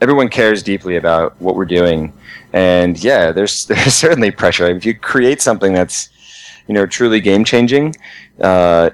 [0.00, 2.12] everyone cares deeply about what we're doing,
[2.52, 4.66] and yeah, there's there's certainly pressure.
[4.66, 6.08] If you create something that's,
[6.68, 7.94] you know, truly game changing,
[8.40, 8.90] uh,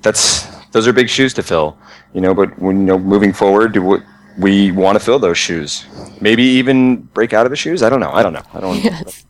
[0.00, 1.78] that's those are big shoes to fill,
[2.12, 2.34] you know.
[2.34, 4.02] But when you know moving forward, do what
[4.38, 5.86] we want to fill those shoes?
[6.20, 7.82] Maybe even break out of the shoes.
[7.82, 8.10] I don't know.
[8.10, 8.42] I don't know.
[8.52, 8.82] I don't.
[8.82, 9.24] Yes.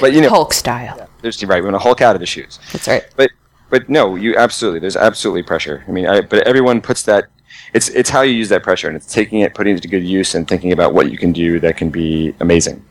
[0.00, 0.94] But you know, Hulk style.
[0.98, 1.62] Yeah, there's right.
[1.62, 2.58] We want to Hulk out of the shoes.
[2.72, 3.04] That's right.
[3.16, 3.30] But
[3.70, 4.80] but no, you absolutely.
[4.80, 5.84] There's absolutely pressure.
[5.88, 7.26] I mean, I, but everyone puts that.
[7.72, 10.04] It's it's how you use that pressure, and it's taking it, putting it to good
[10.04, 12.84] use, and thinking about what you can do that can be amazing.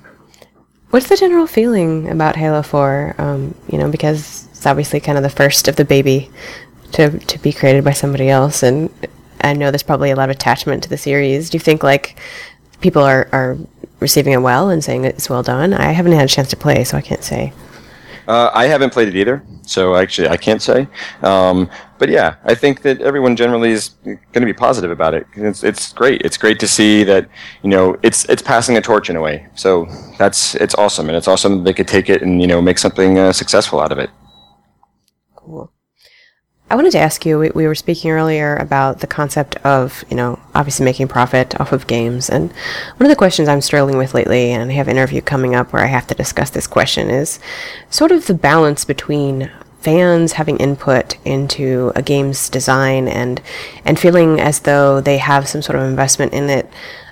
[0.90, 3.14] What's the general feeling about Halo Four?
[3.20, 6.32] Um, you know, because it's obviously kind of the first of the baby
[6.94, 8.90] to to be created by somebody else and
[9.42, 11.50] I know there's probably a lot of attachment to the series.
[11.50, 12.20] Do you think like
[12.82, 13.58] people are, are
[14.00, 15.74] receiving it well and saying it's well done?
[15.74, 17.54] I haven't had a chance to play, so I can't say.
[18.28, 20.88] Uh, I haven't played it either, so actually I can't say.
[21.24, 25.26] Um, but yeah, I think that everyone generally is going to be positive about it.
[25.36, 26.22] It's, it's great.
[26.22, 27.28] It's great to see that
[27.64, 29.48] you know it's it's passing a torch in a way.
[29.56, 29.88] So
[30.20, 32.78] that's it's awesome, and it's awesome that they could take it and you know make
[32.78, 34.12] something uh, successful out of it.
[35.36, 35.72] Cool.
[36.72, 40.16] I wanted to ask you, we, we, were speaking earlier about the concept of, you
[40.16, 42.30] know, obviously making profit off of games.
[42.30, 45.56] And one of the questions I'm struggling with lately, and I have an interview coming
[45.56, 47.40] up where I have to discuss this question, is
[47.90, 49.50] sort of the balance between
[49.82, 53.42] fans having input into a game's design and,
[53.84, 56.70] and feeling as though they have some sort of investment in it.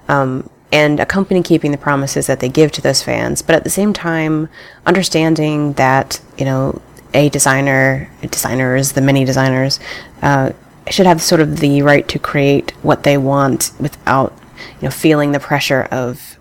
[0.08, 3.64] Um, and a company keeping the promises that they give to those fans, but at
[3.64, 4.50] the same time
[4.86, 6.82] understanding that you know
[7.14, 9.80] a designer, designers, the many designers,
[10.22, 10.52] uh,
[10.90, 14.34] should have sort of the right to create what they want without,
[14.80, 16.38] you know, feeling the pressure of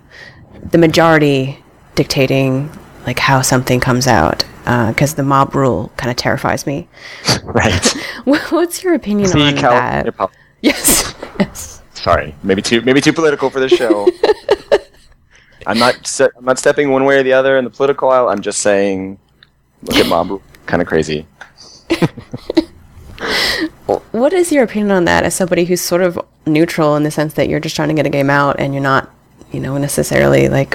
[0.70, 1.62] the majority
[1.94, 2.70] dictating
[3.06, 4.44] like how something comes out.
[4.64, 6.88] Because uh, the mob rule kind of terrifies me.
[7.44, 7.86] right.
[8.24, 10.30] What's your opinion See, on Cal- that?
[10.60, 11.14] Yes.
[11.38, 11.82] yes.
[11.94, 14.08] Sorry, maybe too maybe too political for the show.
[15.66, 18.28] I'm not se- I'm not stepping one way or the other in the political aisle.
[18.28, 19.18] I'm just saying,
[19.82, 21.26] look at mob rule kind of crazy.
[24.12, 27.34] what is your opinion on that as somebody who's sort of neutral in the sense
[27.34, 29.10] that you're just trying to get a game out and you're not,
[29.52, 30.74] you know, necessarily like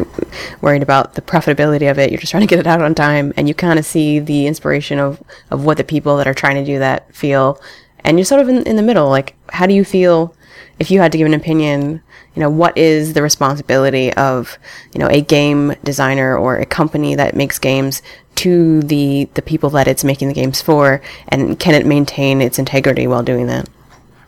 [0.61, 2.11] worried about the profitability of it.
[2.11, 4.47] You're just trying to get it out on time and you kind of see the
[4.47, 7.59] inspiration of, of what the people that are trying to do that feel.
[8.03, 9.09] And you're sort of in, in the middle.
[9.09, 10.35] Like, how do you feel
[10.79, 12.01] if you had to give an opinion
[12.35, 14.57] you know, what is the responsibility of,
[14.93, 18.01] you know, a game designer or a company that makes games
[18.41, 22.57] to the, the people that it's making the games for, and can it maintain its
[22.57, 23.69] integrity while doing that?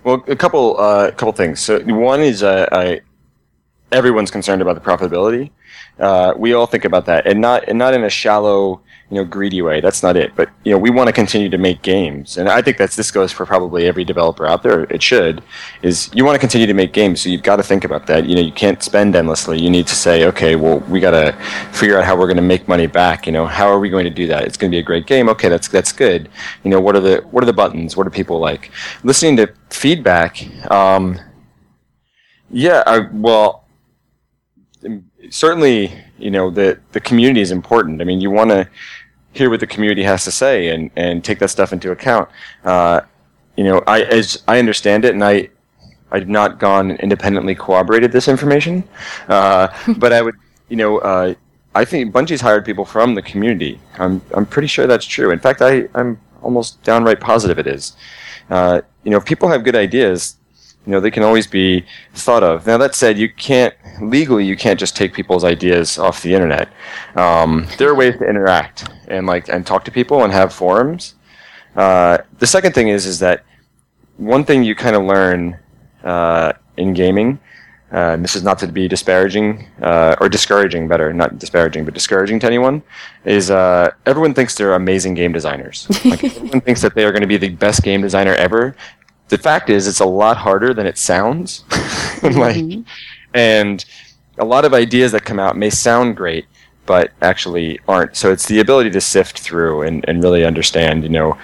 [0.04, 1.60] Well, a couple, uh, couple things.
[1.60, 3.02] So one is, uh, I,
[3.92, 5.50] everyone's concerned about the profitability.
[5.98, 9.24] Uh, we all think about that, and not, and not in a shallow, you know
[9.24, 9.82] greedy way.
[9.82, 10.36] That's not it.
[10.36, 13.12] But you know we want to continue to make games, and I think that's this
[13.12, 14.84] goes for probably every developer out there.
[14.84, 15.44] It should
[15.82, 18.26] is you want to continue to make games, so you've got to think about that.
[18.26, 19.62] You know you can't spend endlessly.
[19.62, 21.34] You need to say, okay, well we got to
[21.72, 23.26] figure out how we're going to make money back.
[23.26, 24.44] You know how are we going to do that?
[24.44, 25.30] It's going to be a great game.
[25.30, 26.30] Okay, that's that's good.
[26.64, 27.96] You know what are the what are the buttons?
[27.96, 28.72] What do people like?
[29.04, 30.44] Listening to feedback.
[30.72, 31.20] Um,
[32.50, 33.68] yeah, I, well,
[35.30, 38.02] certainly, you know, the the community is important.
[38.02, 38.68] I mean, you want to
[39.34, 42.30] hear what the community has to say and and take that stuff into account.
[42.64, 43.02] Uh,
[43.56, 45.50] you know, I as I understand it, and I
[46.12, 48.84] I have not gone and independently corroborated this information,
[49.28, 50.36] uh, but I would,
[50.70, 51.00] you know.
[51.00, 51.34] Uh,
[51.76, 53.80] I think Bungie's hired people from the community.
[53.98, 55.32] I'm, I'm pretty sure that's true.
[55.32, 57.94] In fact, I, I'm almost downright positive it is.
[58.50, 60.38] Uh, you know, if people have good ideas,
[60.86, 62.68] you know, they can always be thought of.
[62.68, 66.70] Now, that said, you can't, legally, you can't just take people's ideas off the internet.
[67.16, 71.16] Um, there are ways to interact and, like, and talk to people and have forums.
[71.76, 73.44] Uh, the second thing is, is that
[74.18, 75.58] one thing you kind of learn
[76.04, 77.40] uh, in gaming
[77.94, 82.40] uh, this is not to be disparaging uh, or discouraging, better, not disparaging, but discouraging
[82.40, 82.82] to anyone.
[83.24, 85.88] Is uh, everyone thinks they're amazing game designers?
[86.04, 88.76] Like, everyone thinks that they are going to be the best game designer ever.
[89.34, 91.64] The fact is, it's a lot harder than it sounds.
[92.22, 92.84] like, mm-hmm.
[93.34, 93.84] and
[94.38, 96.46] a lot of ideas that come out may sound great,
[96.86, 98.16] but actually aren't.
[98.16, 101.36] So it's the ability to sift through and, and really understand, you know,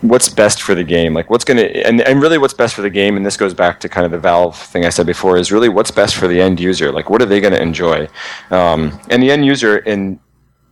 [0.00, 2.82] what's best for the game like what's going to and, and really what's best for
[2.82, 5.36] the game and this goes back to kind of the valve thing i said before
[5.36, 8.06] is really what's best for the end user like what are they going to enjoy
[8.52, 10.16] um, and the end user in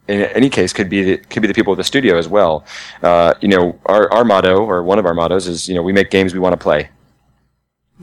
[0.08, 2.64] in any case could be the, could be the people of the studio as well
[3.02, 5.92] uh, you know our, our motto or one of our mottos is you know we
[5.92, 6.88] make games we want to play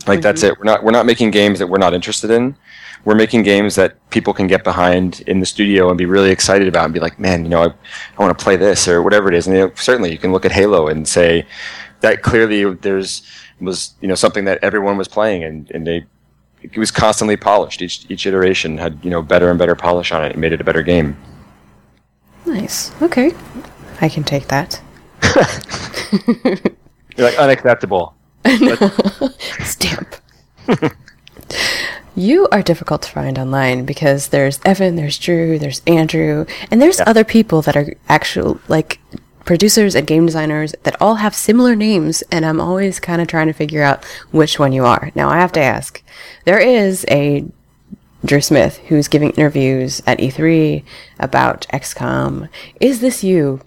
[0.08, 0.54] like that's mm-hmm.
[0.54, 2.56] it we're not we're not making games that we're not interested in
[3.06, 6.68] we're making games that people can get behind in the studio and be really excited
[6.68, 9.28] about and be like, man, you know, I, I want to play this or whatever
[9.28, 9.46] it is.
[9.46, 11.46] And you know, certainly you can look at Halo and say
[12.02, 13.24] that clearly there's
[13.60, 16.06] was you know something that everyone was playing and, and they
[16.62, 17.82] it was constantly polished.
[17.82, 20.62] Each each iteration had you know better and better polish on it and made it
[20.62, 21.18] a better game.
[22.54, 22.92] Nice.
[23.02, 23.34] Okay,
[24.00, 24.80] I can take that.
[27.18, 28.16] You're like unacceptable.
[29.64, 30.16] Stamp.
[32.16, 37.00] You are difficult to find online because there's Evan, there's Drew, there's Andrew, and there's
[37.00, 37.06] yeah.
[37.08, 39.00] other people that are actual like
[39.46, 43.48] producers and game designers that all have similar names, and I'm always kind of trying
[43.48, 45.12] to figure out which one you are.
[45.16, 46.04] Now I have to ask.
[46.46, 47.46] There is a
[48.26, 50.84] Drew Smith who's giving interviews at E3
[51.20, 52.50] about XCOM.
[52.80, 53.62] Is this you?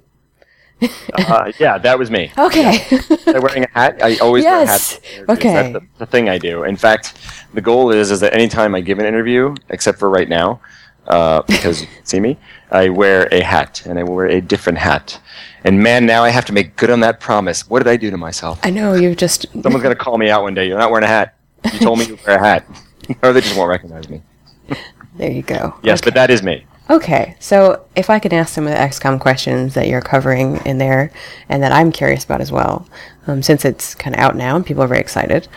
[1.14, 2.30] uh, yeah, that was me.
[2.38, 2.86] Okay.
[3.26, 3.38] Yeah.
[3.38, 4.02] wearing a hat.
[4.02, 4.54] I always yes.
[4.56, 5.30] wear hats.
[5.30, 5.52] Okay.
[5.54, 6.64] That's the, the, thing I do.
[6.64, 7.14] In fact,
[7.54, 10.60] the goal is is that anytime I give an interview, except for right now,
[11.08, 12.36] uh, because you see me,
[12.70, 15.20] I wear a hat, and I wear a different hat.
[15.64, 17.68] And man, now I have to make good on that promise.
[17.68, 18.60] What did I do to myself?
[18.62, 19.46] I know you just.
[19.52, 20.68] Someone's gonna call me out one day.
[20.68, 21.34] You're not wearing a hat.
[21.72, 22.66] You told me you wear a hat,
[23.22, 24.22] or they just won't recognize me.
[25.16, 25.74] There you go.
[25.82, 26.06] Yes, okay.
[26.06, 26.66] but that is me.
[26.88, 30.78] Okay, so if I could ask some of the XCOM questions that you're covering in
[30.78, 31.10] there,
[31.48, 32.86] and that I'm curious about as well,
[33.26, 35.48] um, since it's kind of out now and people are very excited,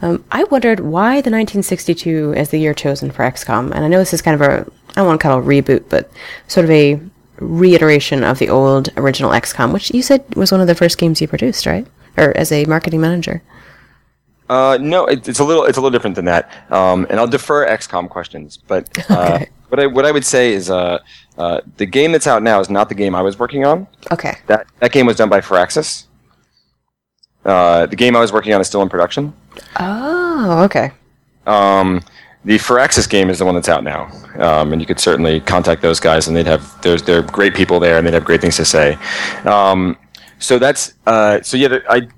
[0.00, 3.72] um, I wondered why the 1962 as the year chosen for XCOM.
[3.72, 4.60] And I know this is kind of a,
[4.90, 6.08] I don't want to call it a reboot, but
[6.46, 7.00] sort of a
[7.40, 11.20] reiteration of the old original XCOM, which you said was one of the first games
[11.20, 11.86] you produced, right?
[12.16, 13.42] Or as a marketing manager.
[14.48, 16.50] Uh, no, it, it's a little it's a little different than that.
[16.70, 19.48] Um, and I'll defer XCOM questions, but uh, okay.
[19.68, 20.98] what I what I would say is uh,
[21.38, 23.86] uh, the game that's out now is not the game I was working on.
[24.12, 24.36] Okay.
[24.46, 26.04] That that game was done by Firaxis.
[27.44, 29.32] Uh, the game I was working on is still in production.
[29.78, 30.90] Oh, okay.
[31.46, 32.02] Um,
[32.44, 35.82] the Firaxis game is the one that's out now, um, and you could certainly contact
[35.82, 38.56] those guys, and they'd have there's they're great people there, and they'd have great things
[38.56, 38.98] to say.
[39.44, 39.96] Um,
[40.38, 41.78] so that's uh, so yeah.
[41.88, 42.08] I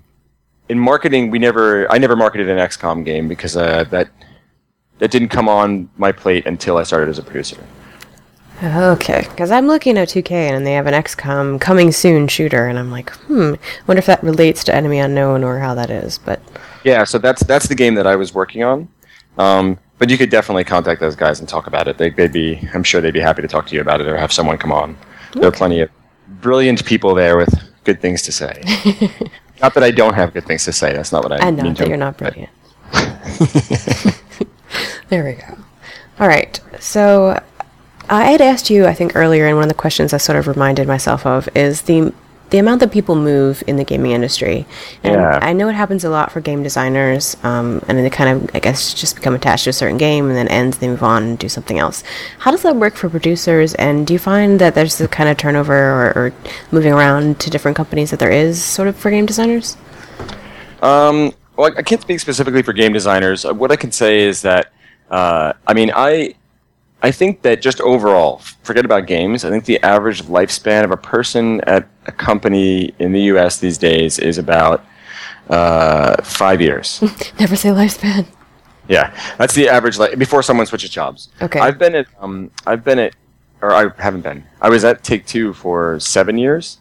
[0.68, 4.08] in marketing, we never I never marketed an XCOM game because uh, that
[4.98, 7.62] that didn't come on my plate until I started as a producer.
[8.60, 12.76] Okay, because I'm looking at 2K and they have an XCOM coming soon shooter, and
[12.76, 13.54] I'm like, hmm,
[13.86, 16.18] wonder if that relates to Enemy Unknown or how that is.
[16.18, 16.40] But
[16.84, 18.88] yeah, so that's that's the game that I was working on.
[19.38, 21.98] Um, but you could definitely contact those guys and talk about it.
[21.98, 24.16] They, would be, I'm sure they'd be happy to talk to you about it or
[24.16, 24.96] have someone come on.
[25.30, 25.40] Okay.
[25.40, 25.90] There are plenty of
[26.40, 27.52] brilliant people there with
[27.84, 28.62] good things to say.
[29.60, 30.92] not that I don't have good things to say.
[30.92, 31.46] That's not what I.
[31.46, 32.50] I know mean that you're not brilliant.
[35.08, 35.58] there we go.
[36.20, 36.60] All right.
[36.80, 37.42] So
[38.08, 40.46] I had asked you, I think earlier, and one of the questions I sort of
[40.46, 42.12] reminded myself of is the
[42.50, 44.66] the amount that people move in the gaming industry.
[45.02, 45.38] And Yeah.
[45.42, 48.58] I know it happens a lot for game designers, um, and they kind of, I
[48.58, 51.38] guess, just become attached to a certain game and then ends, they move on and
[51.38, 52.02] do something else.
[52.38, 53.74] How does that work for producers?
[53.74, 56.32] And do you find that there's the kind of turnover or, or
[56.70, 59.76] moving around to different companies that there is sort of for game designers?
[60.80, 63.44] Um, well, I can't speak specifically for game designers.
[63.44, 64.72] What I can say is that,
[65.10, 66.34] uh, I mean, I,
[67.02, 69.44] I think that just overall, forget about games.
[69.44, 73.58] I think the average lifespan of a person at a company in the U.S.
[73.60, 74.84] these days is about
[75.48, 77.00] uh, five years.
[77.40, 78.26] Never say lifespan.
[78.88, 81.28] yeah, that's the average li- before someone switches jobs.
[81.40, 81.60] Okay.
[81.60, 83.14] I've been at, um, I've been at,
[83.62, 84.44] or I haven't been.
[84.60, 86.78] I was at Take Two for seven years.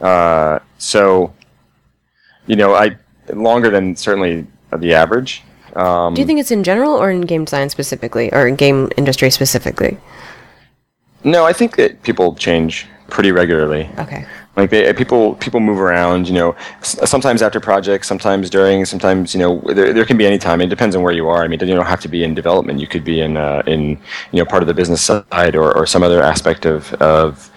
[0.00, 1.34] Uh, so,
[2.46, 2.96] you know, I
[3.32, 5.42] longer than certainly the average.
[5.76, 8.90] Um, Do you think it's in general or in game design specifically, or in game
[8.96, 9.98] industry specifically?
[11.24, 13.88] no, I think that people change pretty regularly.
[13.98, 14.26] Okay.
[14.56, 16.28] Like they, people, people move around.
[16.28, 20.38] You know, sometimes after projects, sometimes during, sometimes you know, there, there can be any
[20.38, 20.60] time.
[20.60, 21.42] It depends on where you are.
[21.42, 22.78] I mean, you don't have to be in development.
[22.78, 23.90] You could be in, uh, in
[24.32, 27.50] you know, part of the business side or, or some other aspect of, of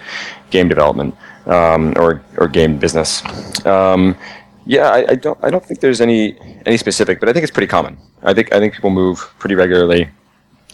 [0.50, 1.14] game development
[1.48, 3.24] um, or or game business.
[3.66, 4.16] Um,
[4.68, 7.50] yeah, I, I don't, I don't think there's any any specific, but I think it's
[7.50, 7.96] pretty common.
[8.22, 10.08] I think I think people move pretty regularly.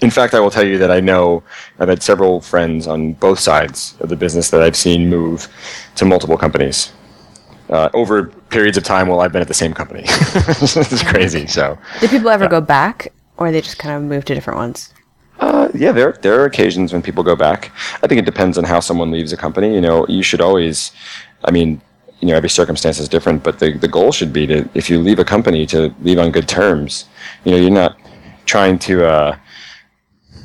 [0.03, 1.45] In fact, I will tell you that I know
[1.79, 5.49] I've had several friends on both sides of the business that I've seen move
[5.95, 6.93] to multiple companies
[7.71, 10.03] uh, over periods of time while I've been at the same company.
[10.07, 11.47] it's crazy.
[11.47, 14.93] So, Did people ever go back, or they just kind of move to different ones?
[15.39, 17.71] uh, yeah, there there are occasions when people go back.
[18.03, 19.75] I think it depends on how someone leaves a company.
[19.75, 20.93] You know, you should always,
[21.45, 21.81] I mean,
[22.25, 24.99] you know, every circumstance is different, but the the goal should be to if you
[24.99, 27.05] leave a company to leave on good terms.
[27.45, 27.99] You know, you're not
[28.47, 29.07] trying to.
[29.07, 29.37] Uh,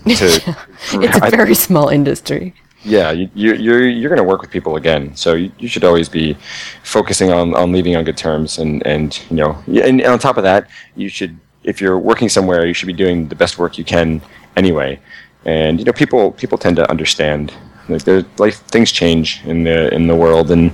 [0.05, 0.55] to
[0.93, 2.53] It's a very small industry.
[2.84, 5.86] yeah, you, you, you're you're going to work with people again, so you, you should
[5.86, 6.36] always be
[6.84, 10.43] focusing on, on leaving on good terms, and and you know, and, on top of
[10.43, 13.86] that, you should if you're working somewhere, you should be doing the best work you
[13.86, 14.21] can
[14.57, 14.99] anyway,
[15.45, 17.53] and you know, people people tend to understand
[17.89, 20.71] like there's like things change in the in the world, and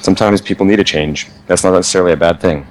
[0.00, 1.28] sometimes people need a change.
[1.46, 2.66] That's not necessarily a bad thing.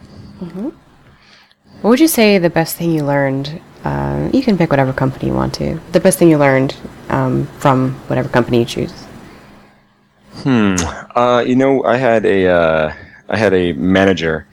[1.82, 3.62] What would you say the best thing you learned?
[3.84, 5.80] Uh, you can pick whatever company you want to.
[5.92, 6.76] The best thing you learned
[7.10, 9.08] um, from whatever company you choose.
[11.16, 12.94] Uh, you know, I had a uh,
[13.30, 14.48] I had a manager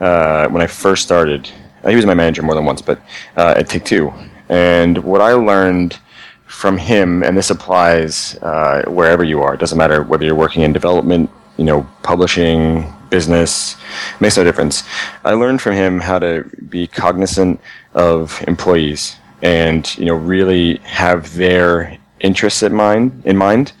[0.00, 1.50] uh, when I first started.
[1.86, 3.00] He was my manager more than once, but
[3.36, 4.12] uh, at Take Two.
[4.48, 5.98] And what I learned
[6.46, 9.54] from him, and this applies uh, wherever you are.
[9.54, 11.30] It doesn't matter whether you're working in development,
[11.60, 13.76] you know, publishing, business,
[14.18, 14.82] makes no difference.
[15.24, 17.60] I learned from him how to be cognizant
[17.94, 23.72] of employees and you know really have their interests in mind in mind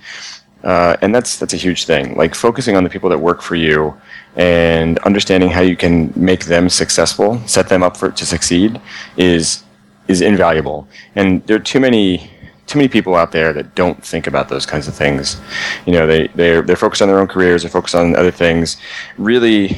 [0.64, 2.16] uh, and that's that's a huge thing.
[2.16, 3.98] Like focusing on the people that work for you
[4.36, 8.80] and understanding how you can make them successful, set them up for to succeed,
[9.16, 9.64] is
[10.08, 10.86] is invaluable.
[11.14, 12.30] And there are too many
[12.70, 15.40] too many people out there that don't think about those kinds of things.
[15.86, 18.76] You know, they they're they're focused on their own careers, they're focused on other things.
[19.18, 19.76] Really,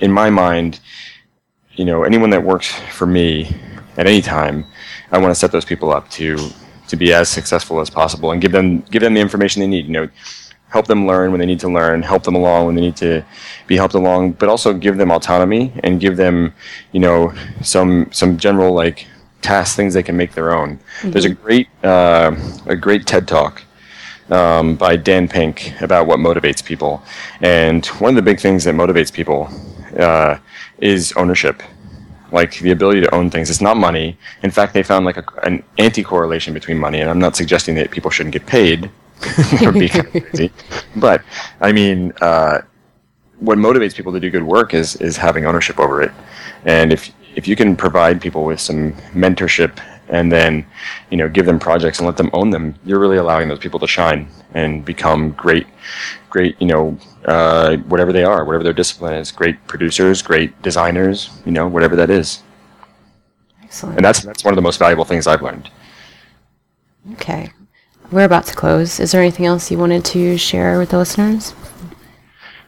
[0.00, 0.80] in my mind,
[1.72, 3.56] you know, anyone that works for me
[3.96, 4.66] at any time,
[5.10, 6.36] I want to set those people up to
[6.88, 9.86] to be as successful as possible and give them give them the information they need.
[9.86, 10.08] You know,
[10.68, 13.24] help them learn when they need to learn, help them along when they need to
[13.66, 16.52] be helped along, but also give them autonomy and give them,
[16.92, 17.32] you know,
[17.62, 19.06] some some general like
[19.42, 20.78] tasks, things they can make their own.
[21.02, 22.34] There's a great uh,
[22.66, 23.62] a great TED talk
[24.30, 27.02] um, by Dan Pink about what motivates people.
[27.40, 29.48] And one of the big things that motivates people
[29.98, 30.38] uh,
[30.78, 31.62] is ownership,
[32.30, 33.50] like the ability to own things.
[33.50, 34.16] It's not money.
[34.42, 37.00] In fact, they found like a, an anti-correlation between money.
[37.00, 38.90] And I'm not suggesting that people shouldn't get paid.
[39.20, 40.50] that would be kind of crazy.
[40.96, 41.22] But
[41.60, 42.62] I mean, uh,
[43.38, 46.12] what motivates people to do good work is is having ownership over it.
[46.64, 49.78] And if if you can provide people with some mentorship
[50.08, 50.64] and then
[51.10, 53.80] you know give them projects and let them own them, you're really allowing those people
[53.80, 55.66] to shine and become great,
[56.30, 61.30] great you know uh, whatever they are, whatever their discipline is, great producers, great designers,
[61.44, 62.42] you know whatever that is.
[63.62, 63.96] Excellent.
[63.96, 65.70] And that's that's one of the most valuable things I've learned.
[67.12, 67.50] Okay.
[68.10, 69.00] We're about to close.
[69.00, 71.54] Is there anything else you wanted to share with the listeners?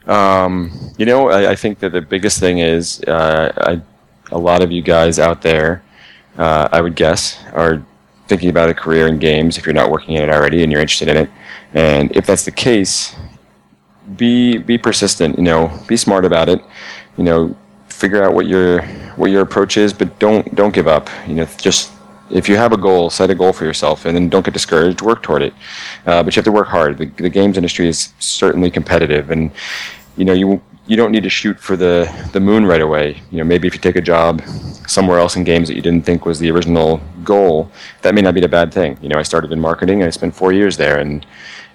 [0.06, 3.82] Um, you know, I, I think that the biggest thing is uh, I,
[4.33, 5.83] a lot of you guys out there,
[6.39, 7.85] uh, I would guess, are
[8.27, 10.81] thinking about a career in games if you're not working in it already and you're
[10.81, 11.31] interested in it.
[11.75, 13.14] And if that's the case,
[14.16, 15.37] be be persistent.
[15.37, 16.62] You know, be smart about it.
[17.16, 17.57] You know,
[17.89, 18.83] figure out what your
[19.16, 21.09] what your approach is, but don't don't give up.
[21.27, 21.93] You know, just
[22.31, 25.03] if you have a goal, set a goal for yourself, and then don't get discouraged.
[25.03, 25.55] Work toward it,
[26.07, 26.99] uh, but you have to work hard.
[26.99, 29.51] The, the games industry is certainly competitive, and
[30.16, 33.22] you know you you don't need to shoot for the the moon right away.
[33.30, 34.43] You know, maybe if you take a job
[34.87, 37.70] somewhere else in games that you didn't think was the original goal,
[38.03, 38.99] that may not be a bad thing.
[39.01, 40.03] You know, I started in marketing.
[40.03, 41.24] I spent four years there, and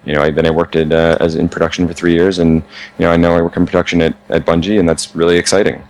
[0.06, 2.64] you know, I, then I worked at, uh, as in production for three years, and
[2.98, 5.84] you know, I know I work in production at, at Bungie, and that's really exciting.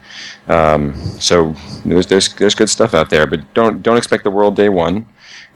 [0.47, 1.53] Um, so
[1.85, 5.05] there's there's there's good stuff out there, but don't don't expect the world day one,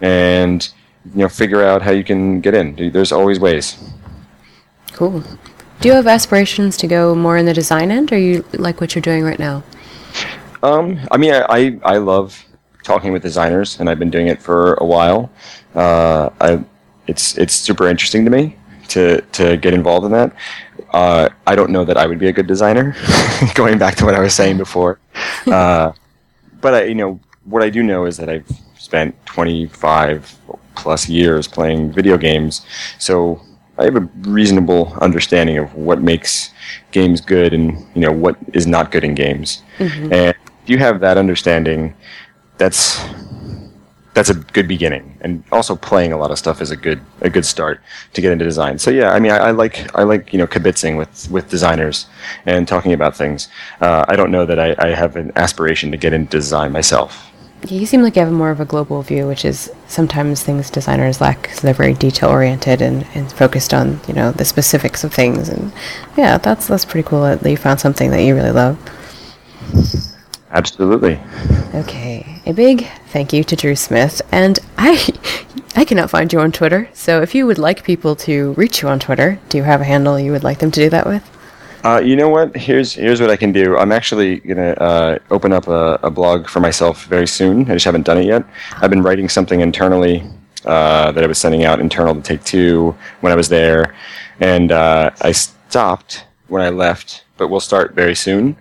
[0.01, 0.69] and
[1.13, 2.91] you know, figure out how you can get in.
[2.91, 3.77] There's always ways.
[4.93, 5.23] Cool.
[5.83, 8.95] Do you have aspirations to go more in the design end, or you like what
[8.95, 9.63] you're doing right now?
[10.63, 12.41] Um, I mean, I, I, I love
[12.83, 15.29] talking with designers, and I've been doing it for a while.
[15.75, 16.63] Uh, I,
[17.07, 18.55] it's it's super interesting to me
[18.87, 20.33] to to get involved in that.
[20.91, 22.95] Uh, I don't know that I would be a good designer.
[23.53, 25.01] going back to what I was saying before,
[25.47, 25.91] uh,
[26.61, 30.33] but I, you know, what I do know is that I've spent 25
[30.75, 32.65] plus years playing video games,
[32.99, 33.41] so
[33.77, 36.51] I have a reasonable understanding of what makes
[36.91, 39.63] games good and you know what is not good in games.
[39.77, 40.13] Mm-hmm.
[40.13, 41.95] And if you have that understanding,
[42.57, 43.03] that's
[44.13, 45.17] that's a good beginning.
[45.21, 47.81] And also playing a lot of stuff is a good a good start
[48.13, 48.77] to get into design.
[48.77, 52.05] So yeah, I mean, I, I like I like you know kibitzing with with designers
[52.45, 53.47] and talking about things.
[53.81, 57.32] Uh, I don't know that I, I have an aspiration to get into design myself.
[57.67, 61.21] You seem like you have more of a global view, which is sometimes things designers
[61.21, 61.49] lack.
[61.49, 65.49] So they're very detail oriented and, and focused on you know the specifics of things.
[65.49, 65.71] And
[66.17, 68.77] yeah, that's that's pretty cool that you found something that you really love.
[70.53, 71.19] Absolutely.
[71.73, 75.03] Okay, a big thank you to Drew Smith, and I,
[75.75, 76.87] I cannot find you on Twitter.
[76.93, 79.85] So if you would like people to reach you on Twitter, do you have a
[79.85, 81.27] handle you would like them to do that with?
[81.83, 82.55] Uh, you know what?
[82.55, 83.77] Here's here's what I can do.
[83.77, 87.69] I'm actually gonna uh, open up a, a, blog for myself very soon.
[87.69, 88.45] I just haven't done it yet.
[88.77, 90.23] I've been writing something internally
[90.65, 93.93] uh, that I was sending out internal to Take Two when I was there,
[94.39, 97.25] and uh, I stopped when I left.
[97.35, 98.55] But we'll start very soon.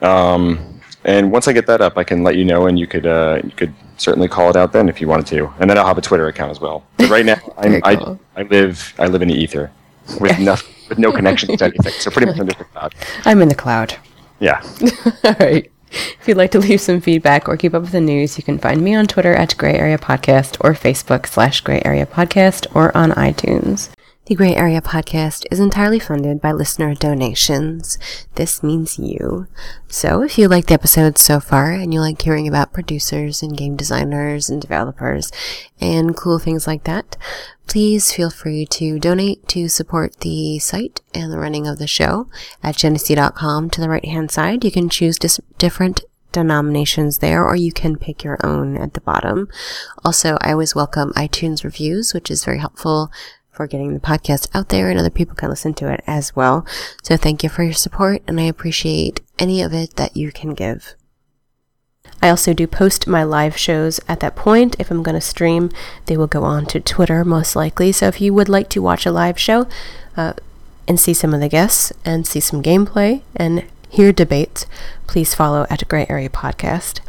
[0.00, 3.06] Um, and once I get that up, I can let you know, and you could
[3.06, 5.52] uh, you could certainly call it out then if you wanted to.
[5.58, 6.84] And then I'll have a Twitter account as well.
[6.98, 8.20] But right now, cool.
[8.36, 9.72] I I live I live in the ether
[10.20, 11.92] with nothing with no connection to anything.
[11.94, 12.94] So pretty much under the cloud.
[13.24, 13.96] I'm in the cloud.
[14.38, 14.62] Yeah.
[15.24, 15.70] All right.
[15.92, 18.58] If you'd like to leave some feedback or keep up with the news, you can
[18.58, 22.96] find me on Twitter at Grey Area Podcast or Facebook slash Grey Area Podcast or
[22.96, 23.90] on iTunes.
[24.30, 27.98] The Grey Area podcast is entirely funded by listener donations.
[28.36, 29.48] This means you.
[29.88, 33.56] So if you like the episodes so far and you like hearing about producers and
[33.56, 35.32] game designers and developers
[35.80, 37.16] and cool things like that,
[37.66, 42.28] please feel free to donate to support the site and the running of the show
[42.62, 44.64] at jenesee.com to the right hand side.
[44.64, 49.00] You can choose dis- different denominations there, or you can pick your own at the
[49.00, 49.48] bottom.
[50.04, 53.10] Also, I always welcome iTunes reviews, which is very helpful
[53.50, 56.66] for getting the podcast out there and other people can listen to it as well.
[57.02, 60.54] So thank you for your support and I appreciate any of it that you can
[60.54, 60.94] give.
[62.22, 64.76] I also do post my live shows at that point.
[64.78, 65.70] If I'm going to stream,
[66.06, 67.92] they will go on to Twitter most likely.
[67.92, 69.66] So if you would like to watch a live show
[70.16, 70.34] uh,
[70.86, 74.66] and see some of the guests and see some gameplay and hear debates,
[75.06, 77.00] please follow at Grey Area Podcast.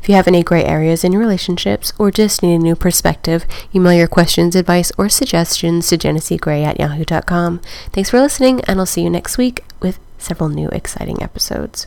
[0.00, 3.44] If you have any gray areas in your relationships or just need a new perspective,
[3.74, 7.60] email your questions, advice, or suggestions to jeneseegrey at yahoo.com.
[7.92, 11.86] Thanks for listening, and I'll see you next week with several new exciting episodes.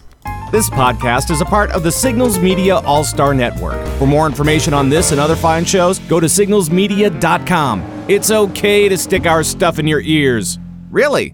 [0.51, 3.85] This podcast is a part of the Signals Media All Star Network.
[3.97, 8.05] For more information on this and other fine shows, go to signalsmedia.com.
[8.07, 10.59] It's okay to stick our stuff in your ears.
[10.91, 11.33] Really?